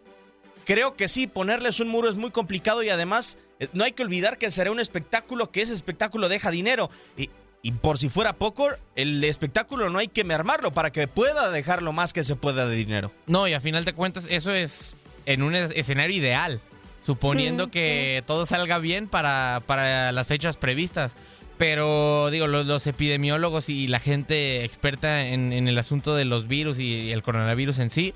creo 0.65 0.97
que 0.97 1.09
sí, 1.09 1.27
ponerles 1.27 1.81
un 1.81 1.89
muro 1.89 2.09
es 2.09 2.17
muy 2.17 2.31
complicado 2.31 2.83
y 2.83 2.91
además 2.91 3.39
eh, 3.61 3.69
no 3.73 3.85
hay 3.85 3.93
que 3.93 4.03
olvidar 4.03 4.39
que 4.39 4.51
será 4.51 4.71
un 4.71 4.81
espectáculo 4.81 5.51
que 5.51 5.63
ese 5.63 5.75
espectáculo 5.75 6.29
deja 6.29 6.51
dinero. 6.51 6.91
Y, 7.17 7.31
y 7.63 7.73
por 7.73 7.97
si 7.97 8.11
fuera 8.11 8.35
poco, 8.35 8.69
el 8.95 9.25
espectáculo 9.25 9.89
no 9.89 9.99
hay 9.99 10.09
que 10.09 10.25
mermarlo 10.25 10.73
para 10.73 10.91
que 10.91 11.09
pueda 11.09 11.51
dejar 11.51 11.83
lo 11.83 11.93
más 11.93 12.13
que 12.13 12.23
se 12.23 12.37
pueda 12.37 12.67
de 12.67 12.77
dinero. 12.77 13.11
No, 13.27 13.49
y 13.49 13.55
a 13.55 13.61
final 13.61 13.85
de 13.87 13.95
cuentas 13.95 14.27
eso 14.29 14.53
es 14.53 14.95
en 15.27 15.43
un 15.43 15.55
escenario 15.55 16.17
ideal, 16.17 16.61
suponiendo 17.05 17.71
que 17.71 18.23
todo 18.27 18.45
salga 18.45 18.79
bien 18.79 19.09
para, 19.09 19.63
para 19.67 20.13
las 20.13 20.27
fechas 20.27 20.59
previstas. 20.59 21.13
Pero 21.57 22.31
digo, 22.31 22.47
los, 22.47 22.87
epidemiólogos 22.87 23.69
y 23.69 23.87
la 23.87 24.01
gente 24.01 24.65
experta 24.65 25.27
en, 25.29 25.53
el 25.53 25.79
asunto 25.79 26.15
de 26.17 26.25
los 26.25 26.49
virus 26.49 26.79
y, 26.79 27.13
el 27.13 27.23
coronavirus 27.23 27.79
en 27.79 27.91
sí, 27.91 28.15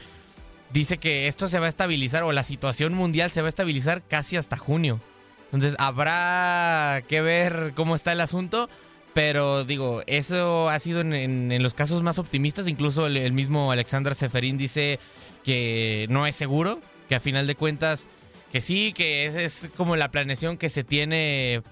dice 0.72 0.98
que 0.98 1.28
esto 1.28 1.48
se 1.48 1.60
va 1.60 1.66
a 1.66 1.68
estabilizar 1.68 2.24
o 2.24 2.32
la 2.32 2.42
situación 2.42 2.94
mundial 2.94 3.30
se 3.30 3.40
va 3.40 3.46
a 3.46 3.48
estabilizar 3.48 4.02
casi 4.02 4.36
hasta 4.36 4.56
junio. 4.56 5.00
Entonces 5.46 5.76
habrá 5.78 7.02
que 7.08 7.20
ver 7.22 7.72
cómo 7.74 7.94
está 7.94 8.12
el 8.12 8.20
asunto. 8.20 8.68
Pero 9.14 9.64
digo, 9.64 10.02
eso 10.06 10.68
ha 10.68 10.78
sido 10.78 11.00
en, 11.00 11.62
los 11.62 11.74
casos 11.74 12.02
más 12.02 12.18
optimistas. 12.18 12.68
Incluso 12.68 13.06
el, 13.06 13.32
mismo 13.32 13.72
Alexander 13.72 14.14
Seferín 14.14 14.58
dice 14.58 15.00
que 15.44 16.06
no 16.08 16.26
es 16.26 16.36
seguro, 16.36 16.80
que 17.08 17.16
a 17.16 17.20
final 17.20 17.46
de 17.46 17.56
cuentas, 17.56 18.06
que 18.52 18.60
sí, 18.60 18.92
que 18.92 19.26
es 19.44 19.70
como 19.76 19.96
la 19.96 20.10
planeación 20.10 20.56
que 20.56 20.68
se 20.68 20.84
tiene 20.84 21.62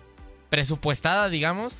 presupuestada, 0.50 1.28
digamos. 1.28 1.76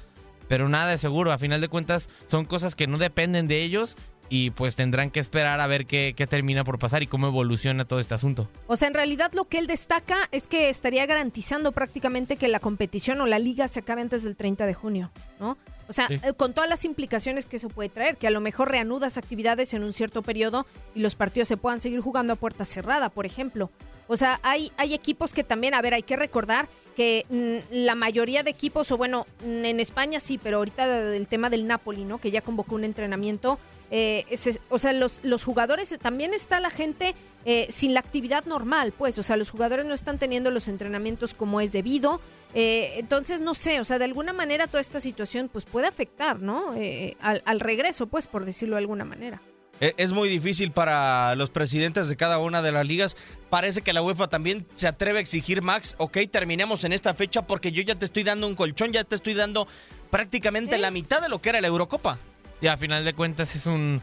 Pero 0.49 0.69
nada 0.69 0.95
es 0.95 1.01
seguro. 1.01 1.33
A 1.33 1.39
final 1.39 1.61
de 1.61 1.69
cuentas, 1.69 2.09
son 2.27 2.45
cosas 2.45 2.75
que 2.75 2.87
no 2.87 2.99
dependen 2.99 3.49
de 3.49 3.63
ellos 3.63 3.97
y 4.29 4.51
pues 4.51 4.77
tendrán 4.77 5.11
que 5.11 5.21
esperar 5.21 5.61
a 5.61 5.67
ver 5.67 5.87
qué, 5.87 6.15
termina 6.29 6.65
por 6.65 6.79
pasar 6.79 7.03
y 7.03 7.07
cómo 7.07 7.29
evoluciona 7.29 7.85
todo 7.85 8.01
este 8.01 8.15
asunto. 8.15 8.49
O 8.67 8.77
sea, 8.77 8.89
en 8.89 8.95
realidad 8.95 9.33
lo 9.35 9.45
que 9.47 9.59
él 9.59 9.67
destaca 9.67 10.17
es 10.33 10.47
que 10.47 10.69
estaría 10.69 11.07
garantizando 11.07 11.73
prácticamente 11.73 12.37
que 12.37 12.49
la 12.49 12.61
competición 12.61 13.21
o 13.21 13.27
la 13.27 13.39
liga 13.39 13.69
se 13.69 13.81
acabe 13.81 14.03
antes 14.03 14.23
del 14.23 14.37
30 14.37 14.67
de 14.67 14.75
junio, 14.75 15.11
¿no? 15.39 15.57
O 15.89 15.93
sea, 15.93 16.09
eh, 16.11 16.33
con 16.37 16.53
todas 16.53 16.69
las 16.69 16.85
implicaciones 16.85 17.47
que 17.47 17.57
eso 17.57 17.69
puede 17.69 17.89
traer, 17.89 18.17
que 18.17 18.27
a 18.27 18.31
lo 18.31 18.41
mejor 18.41 18.71
reanudas 18.71 19.19
actividades 19.19 19.73
en 19.73 19.85
un 19.85 19.93
cierto 19.93 20.23
periodo 20.23 20.67
y 20.97 21.01
los 21.01 21.15
partidos 21.15 21.47
se 21.47 21.57
puedan 21.57 21.81
seguir 21.81 22.01
jugando 22.01 22.33
a 22.33 22.37
puerta 22.37 22.65
cerrada, 22.65 23.09
por 23.09 23.25
ejemplo. 23.25 23.71
O 24.09 24.17
sea, 24.17 24.41
hay, 24.43 24.73
hay 24.77 24.95
equipos 24.95 25.35
que 25.35 25.45
también, 25.45 25.75
a 25.75 25.83
ver, 25.83 25.95
hay 25.95 26.03
que 26.03 26.17
recordar 26.17 26.69
que 26.95 27.27
mm, 27.29 27.75
la 27.85 27.95
mayoría 27.95 28.43
de 28.43 28.51
equipos, 28.51 28.91
o 28.91 28.97
bueno, 28.97 29.27
mm, 29.45 29.65
en 29.65 29.81
España 29.81 30.21
sí, 30.21 30.39
pero 30.39 30.59
ahorita 30.59 31.15
el 31.15 31.29
tema 31.29 31.51
del 31.51 31.67
Napoli, 31.67 32.05
¿no? 32.05 32.19
Que 32.19 32.31
ya 32.31 32.41
convocó 32.41 32.75
un 32.75 32.85
entrenamiento. 32.85 33.59
Eh, 33.91 34.25
o 34.69 34.79
sea, 34.79 34.93
los, 34.93 35.21
los 35.23 35.45
jugadores, 35.45 35.97
también 36.01 36.35
está 36.35 36.59
la 36.59 36.71
gente 36.71 37.15
eh, 37.45 37.67
sin 37.71 37.95
la 37.95 38.01
actividad 38.01 38.45
normal, 38.45 38.93
pues, 38.93 39.17
o 39.19 39.23
sea, 39.23 39.37
los 39.37 39.51
jugadores 39.51 39.87
no 39.87 39.95
están 39.95 40.19
teniendo 40.19 40.51
los 40.51 40.67
entrenamientos 40.67 41.35
como 41.35 41.61
es 41.61 41.71
debido. 41.73 42.21
Eh, 42.55 42.95
entonces, 42.97 43.43
no 43.43 43.55
sé, 43.55 43.81
o 43.81 43.85
sea, 43.85 43.99
de 43.99 44.05
alguna 44.05 44.33
manera 44.33 44.67
toda 44.67 44.81
esta 44.81 44.99
situación 44.99 45.49
pues 45.53 45.65
puede 45.67 45.87
afectar, 45.87 46.41
¿no? 46.41 46.75
al, 47.21 47.43
al 47.45 47.61
regreso, 47.61 48.07
pues, 48.07 48.27
por 48.27 48.45
decirlo 48.45 48.77
de 48.77 48.81
alguna 48.81 49.05
manera. 49.05 49.41
E, 49.81 49.95
es 49.97 50.13
muy 50.13 50.29
difícil 50.29 50.71
para 50.71 51.35
los 51.35 51.51
presidentes 51.51 52.09
de 52.09 52.17
cada 52.17 52.39
una 52.39 52.63
de 52.63 52.73
las 52.73 52.87
ligas. 52.87 53.17
Parece 53.51 53.83
que 53.83 53.93
la 53.93 54.03
UEFA 54.03 54.29
también 54.29 54.67
se 54.75 54.89
atreve 54.89 55.19
a 55.19 55.23
exigir, 55.23 55.63
Max, 55.63 55.95
ok, 55.99 56.19
terminemos 56.31 56.85
en 56.85 56.93
esta 56.93 57.15
fecha 57.15 57.43
porque 57.43 57.73
yo 57.73 57.83
ya 57.83 57.95
te 57.95 58.05
estoy 58.05 58.23
dando 58.23 58.47
un 58.47 58.55
colchón, 58.55 58.93
ya 58.93 59.05
te 59.05 59.15
estoy 59.15 59.35
dando 59.35 59.69
prácticamente 60.11 60.79
la 60.79 60.91
mitad 60.91 61.21
de 61.21 61.29
lo 61.29 61.41
que 61.41 61.51
era 61.51 61.61
la 61.61 61.69
Eurocopa. 61.69 62.19
Y 62.61 62.69
a 62.69 62.77
final 62.77 63.05
de 63.05 63.13
cuentas 63.13 63.55
es 63.55 63.67
un, 63.67 64.01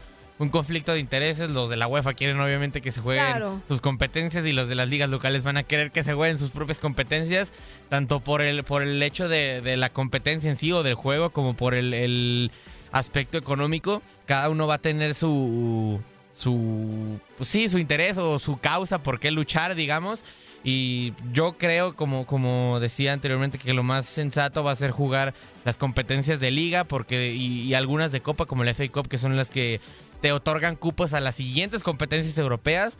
conflicto 0.50 0.92
de 0.92 1.00
intereses. 1.00 1.50
Los 1.50 1.70
de 1.70 1.76
la 1.76 1.88
UEFA 1.88 2.14
quieren 2.14 2.38
obviamente 2.38 2.80
que 2.80 2.92
se 2.92 3.00
jueguen 3.00 3.62
sus 3.66 3.80
competencias 3.80 4.46
y 4.46 4.52
los 4.52 4.68
de 4.68 4.74
las 4.74 4.88
ligas 4.88 5.08
locales 5.08 5.42
van 5.42 5.56
a 5.56 5.62
querer 5.62 5.90
que 5.90 6.04
se 6.04 6.12
jueguen 6.12 6.38
sus 6.38 6.50
propias 6.50 6.78
competencias, 6.78 7.52
tanto 7.88 8.20
por 8.20 8.42
el, 8.42 8.62
por 8.62 8.82
el 8.82 9.02
hecho 9.02 9.28
de, 9.28 9.76
la 9.76 9.90
competencia 9.90 10.50
en 10.50 10.56
sí 10.56 10.70
o 10.70 10.82
del 10.82 10.94
juego 10.94 11.30
como 11.30 11.54
por 11.54 11.74
el 11.74 12.50
aspecto 12.94 13.36
económico, 13.36 14.02
cada 14.24 14.48
uno 14.48 14.68
va 14.68 14.74
a 14.74 14.78
tener 14.78 15.14
su, 15.14 16.00
su, 16.32 17.18
pues 17.36 17.48
sí, 17.48 17.68
su 17.68 17.78
interés 17.78 18.18
o 18.18 18.38
su 18.38 18.58
causa 18.58 19.02
por 19.02 19.18
qué 19.18 19.32
luchar, 19.32 19.74
digamos. 19.74 20.22
Y 20.62 21.12
yo 21.32 21.58
creo, 21.58 21.94
como, 21.96 22.24
como 22.24 22.78
decía 22.80 23.12
anteriormente, 23.12 23.58
que 23.58 23.74
lo 23.74 23.82
más 23.82 24.06
sensato 24.06 24.62
va 24.62 24.70
a 24.70 24.76
ser 24.76 24.92
jugar 24.92 25.34
las 25.64 25.76
competencias 25.76 26.38
de 26.38 26.52
liga 26.52 26.84
porque 26.84 27.34
y, 27.34 27.74
algunas 27.74 28.12
de 28.12 28.22
copa 28.22 28.46
como 28.46 28.62
la 28.64 28.72
FA 28.72 28.88
Cup, 28.88 29.08
que 29.08 29.18
son 29.18 29.36
las 29.36 29.50
que 29.50 29.80
te 30.22 30.32
otorgan 30.32 30.76
cupos 30.76 31.12
a 31.14 31.20
las 31.20 31.34
siguientes 31.34 31.82
competencias 31.82 32.38
europeas. 32.38 32.94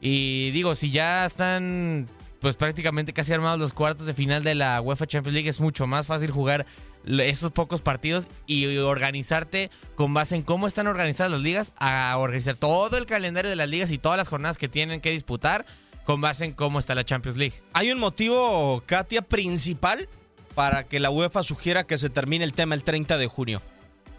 Y 0.00 0.52
digo, 0.52 0.76
si 0.76 0.92
ya 0.92 1.26
están 1.26 2.08
pues 2.40 2.56
prácticamente 2.56 3.12
casi 3.12 3.32
armados 3.32 3.60
los 3.60 3.72
cuartos 3.72 4.06
de 4.06 4.14
final 4.14 4.42
de 4.42 4.54
la 4.56 4.80
UEFA 4.80 5.06
Champions 5.06 5.34
League, 5.34 5.48
es 5.48 5.60
mucho 5.60 5.86
más 5.86 6.06
fácil 6.06 6.30
jugar 6.30 6.66
esos 7.06 7.52
pocos 7.52 7.80
partidos 7.80 8.28
y 8.46 8.76
organizarte 8.78 9.70
con 9.94 10.14
base 10.14 10.36
en 10.36 10.42
cómo 10.42 10.66
están 10.66 10.86
organizadas 10.86 11.32
las 11.32 11.40
ligas, 11.40 11.72
a 11.76 12.16
organizar 12.18 12.56
todo 12.56 12.96
el 12.96 13.06
calendario 13.06 13.50
de 13.50 13.56
las 13.56 13.68
ligas 13.68 13.90
y 13.90 13.98
todas 13.98 14.18
las 14.18 14.28
jornadas 14.28 14.58
que 14.58 14.68
tienen 14.68 15.00
que 15.00 15.10
disputar 15.10 15.66
con 16.04 16.20
base 16.20 16.44
en 16.44 16.52
cómo 16.52 16.78
está 16.78 16.94
la 16.94 17.04
Champions 17.04 17.38
League. 17.38 17.62
Hay 17.72 17.90
un 17.90 17.98
motivo, 17.98 18.82
Katia, 18.86 19.22
principal 19.22 20.08
para 20.54 20.84
que 20.84 21.00
la 21.00 21.10
UEFA 21.10 21.42
sugiera 21.42 21.84
que 21.84 21.98
se 21.98 22.10
termine 22.10 22.44
el 22.44 22.52
tema 22.52 22.74
el 22.74 22.84
30 22.84 23.18
de 23.18 23.26
junio. 23.26 23.62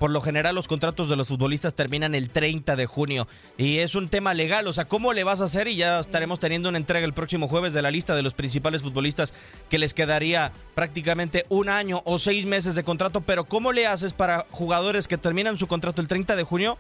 Por 0.03 0.11
lo 0.11 0.19
general 0.19 0.53
los 0.53 0.67
contratos 0.67 1.07
de 1.07 1.15
los 1.15 1.29
futbolistas 1.29 1.75
terminan 1.75 2.13
el 2.13 2.29
30 2.29 2.75
de 2.75 2.85
junio 2.87 3.25
y 3.57 3.77
es 3.77 3.95
un 3.95 4.09
tema 4.09 4.33
legal, 4.33 4.67
o 4.67 4.73
sea, 4.73 4.83
¿cómo 4.83 5.13
le 5.13 5.23
vas 5.23 5.39
a 5.39 5.45
hacer? 5.45 5.69
Y 5.69 5.77
ya 5.77 6.01
estaremos 6.01 6.41
teniendo 6.41 6.67
una 6.67 6.77
entrega 6.77 7.05
el 7.05 7.13
próximo 7.13 7.47
jueves 7.47 7.71
de 7.71 7.81
la 7.81 7.89
lista 7.89 8.13
de 8.13 8.21
los 8.21 8.33
principales 8.33 8.81
futbolistas 8.81 9.33
que 9.69 9.79
les 9.79 9.93
quedaría 9.93 10.51
prácticamente 10.75 11.45
un 11.47 11.69
año 11.69 12.01
o 12.03 12.17
seis 12.17 12.45
meses 12.45 12.75
de 12.75 12.83
contrato, 12.83 13.21
pero 13.21 13.45
¿cómo 13.45 13.71
le 13.71 13.87
haces 13.87 14.11
para 14.11 14.45
jugadores 14.51 15.07
que 15.07 15.17
terminan 15.17 15.57
su 15.57 15.67
contrato 15.67 16.01
el 16.01 16.09
30 16.09 16.35
de 16.35 16.43
junio 16.43 16.77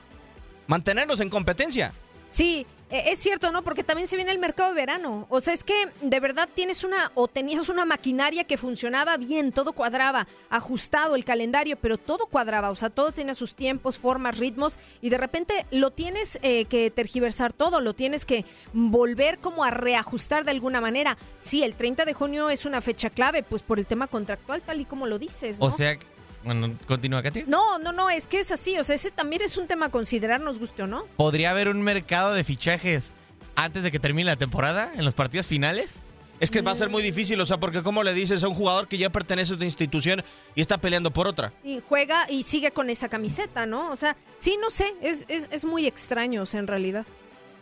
mantenerlos 0.67 1.21
en 1.21 1.29
competencia? 1.29 1.93
Sí, 2.29 2.65
es 2.89 3.19
cierto, 3.19 3.51
¿no? 3.51 3.63
Porque 3.63 3.83
también 3.83 4.07
se 4.07 4.15
viene 4.15 4.31
el 4.31 4.39
mercado 4.39 4.69
de 4.69 4.75
verano. 4.75 5.25
O 5.29 5.41
sea, 5.41 5.53
es 5.53 5.63
que 5.63 5.73
de 6.01 6.19
verdad 6.19 6.47
tienes 6.53 6.83
una 6.83 7.11
o 7.15 7.27
tenías 7.27 7.69
una 7.69 7.85
maquinaria 7.85 8.43
que 8.43 8.57
funcionaba 8.57 9.17
bien, 9.17 9.51
todo 9.51 9.73
cuadraba, 9.73 10.27
ajustado 10.49 11.15
el 11.15 11.25
calendario, 11.25 11.77
pero 11.77 11.97
todo 11.97 12.27
cuadraba, 12.27 12.69
o 12.69 12.75
sea, 12.75 12.89
todo 12.89 13.11
tenía 13.11 13.33
sus 13.33 13.55
tiempos, 13.55 13.97
formas, 13.97 14.37
ritmos 14.37 14.79
y 15.01 15.09
de 15.09 15.17
repente 15.17 15.65
lo 15.71 15.91
tienes 15.91 16.39
eh, 16.41 16.65
que 16.65 16.91
tergiversar 16.91 17.53
todo, 17.53 17.81
lo 17.81 17.93
tienes 17.93 18.25
que 18.25 18.45
volver 18.73 19.39
como 19.39 19.63
a 19.63 19.71
reajustar 19.71 20.45
de 20.45 20.51
alguna 20.51 20.81
manera. 20.81 21.17
Sí, 21.39 21.63
el 21.63 21.75
30 21.75 22.05
de 22.05 22.13
junio 22.13 22.49
es 22.49 22.65
una 22.65 22.81
fecha 22.81 23.09
clave, 23.09 23.43
pues 23.43 23.63
por 23.63 23.79
el 23.79 23.85
tema 23.85 24.07
contractual, 24.07 24.61
tal 24.61 24.79
y 24.79 24.85
como 24.85 25.07
lo 25.07 25.19
dices. 25.19 25.59
¿no? 25.59 25.67
O 25.67 25.71
sea, 25.71 25.97
bueno, 26.43 26.75
continúa, 26.87 27.21
Katy. 27.23 27.43
No, 27.47 27.79
no, 27.79 27.91
no, 27.91 28.09
es 28.09 28.27
que 28.27 28.39
es 28.39 28.51
así. 28.51 28.77
O 28.77 28.83
sea, 28.83 28.95
ese 28.95 29.11
también 29.11 29.41
es 29.41 29.57
un 29.57 29.67
tema 29.67 29.87
a 29.87 29.89
considerar, 29.89 30.41
nos 30.41 30.59
guste 30.59 30.83
o 30.83 30.87
no. 30.87 31.05
¿Podría 31.17 31.51
haber 31.51 31.69
un 31.69 31.81
mercado 31.81 32.33
de 32.33 32.43
fichajes 32.43 33.15
antes 33.55 33.83
de 33.83 33.91
que 33.91 33.99
termine 33.99 34.25
la 34.25 34.35
temporada, 34.35 34.91
en 34.95 35.05
los 35.05 35.13
partidos 35.13 35.47
finales? 35.47 35.95
Es 36.39 36.51
que 36.51 36.61
va 36.61 36.71
a 36.71 36.75
ser 36.75 36.89
muy 36.89 37.01
difícil, 37.01 37.39
o 37.39 37.45
sea, 37.45 37.57
porque 37.57 37.83
como 37.83 38.03
le 38.03 38.13
dices 38.13 38.43
a 38.43 38.49
un 38.49 38.53
jugador 38.53 38.89
que 38.89 38.97
ya 38.97 39.09
pertenece 39.09 39.53
a 39.53 39.55
una 39.55 39.65
institución 39.65 40.23
y 40.55 40.61
está 40.61 40.77
peleando 40.77 41.11
por 41.11 41.27
otra. 41.27 41.53
Sí, 41.63 41.81
juega 41.87 42.29
y 42.29 42.43
sigue 42.43 42.71
con 42.71 42.89
esa 42.89 43.07
camiseta, 43.07 43.65
¿no? 43.65 43.89
O 43.91 43.95
sea, 43.95 44.17
sí, 44.39 44.57
no 44.59 44.69
sé, 44.69 44.93
es, 45.01 45.23
es, 45.29 45.47
es 45.51 45.63
muy 45.63 45.87
extraño, 45.87 46.41
o 46.41 46.45
sea, 46.45 46.59
en 46.59 46.67
realidad. 46.67 47.05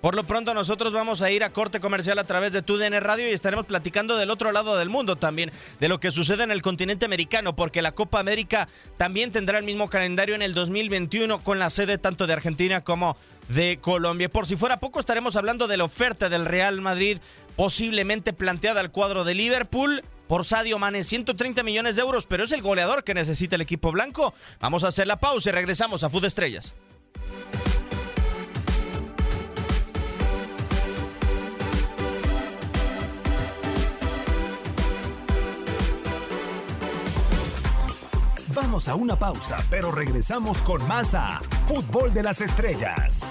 Por 0.01 0.15
lo 0.15 0.23
pronto 0.23 0.55
nosotros 0.55 0.93
vamos 0.93 1.21
a 1.21 1.29
ir 1.29 1.43
a 1.43 1.53
corte 1.53 1.79
comercial 1.79 2.17
a 2.17 2.23
través 2.23 2.51
de 2.51 2.63
TUDN 2.63 2.99
Radio 3.01 3.29
y 3.29 3.33
estaremos 3.33 3.67
platicando 3.67 4.17
del 4.17 4.31
otro 4.31 4.51
lado 4.51 4.75
del 4.75 4.89
mundo 4.89 5.15
también, 5.15 5.51
de 5.79 5.87
lo 5.87 5.99
que 5.99 6.09
sucede 6.09 6.43
en 6.43 6.49
el 6.49 6.63
continente 6.63 7.05
americano, 7.05 7.55
porque 7.55 7.83
la 7.83 7.91
Copa 7.91 8.19
América 8.19 8.67
también 8.97 9.31
tendrá 9.31 9.59
el 9.59 9.63
mismo 9.63 9.91
calendario 9.91 10.33
en 10.33 10.41
el 10.41 10.55
2021 10.55 11.43
con 11.43 11.59
la 11.59 11.69
sede 11.69 11.99
tanto 11.99 12.25
de 12.25 12.33
Argentina 12.33 12.83
como 12.83 13.15
de 13.47 13.77
Colombia. 13.79 14.27
Por 14.27 14.47
si 14.47 14.55
fuera 14.55 14.79
poco, 14.79 14.99
estaremos 14.99 15.35
hablando 15.35 15.67
de 15.67 15.77
la 15.77 15.83
oferta 15.83 16.29
del 16.29 16.45
Real 16.45 16.81
Madrid 16.81 17.19
posiblemente 17.55 18.33
planteada 18.33 18.79
al 18.79 18.91
cuadro 18.91 19.23
de 19.23 19.35
Liverpool 19.35 20.03
por 20.27 20.45
Sadio 20.45 20.79
Mane, 20.79 21.03
130 21.03 21.61
millones 21.61 21.95
de 21.95 22.01
euros, 22.01 22.25
pero 22.25 22.45
es 22.45 22.51
el 22.53 22.63
goleador 22.63 23.03
que 23.03 23.13
necesita 23.13 23.53
el 23.53 23.61
equipo 23.61 23.91
blanco. 23.91 24.33
Vamos 24.59 24.83
a 24.83 24.87
hacer 24.87 25.05
la 25.05 25.19
pausa 25.19 25.49
y 25.49 25.53
regresamos 25.53 26.03
a 26.03 26.09
Food 26.09 26.25
Estrellas. 26.25 26.73
Vamos 38.61 38.87
a 38.87 38.93
una 38.93 39.17
pausa, 39.17 39.57
pero 39.71 39.91
regresamos 39.91 40.61
con 40.61 40.87
más 40.87 41.15
a 41.15 41.39
Fútbol 41.67 42.13
de 42.13 42.21
las 42.21 42.41
Estrellas. 42.41 43.25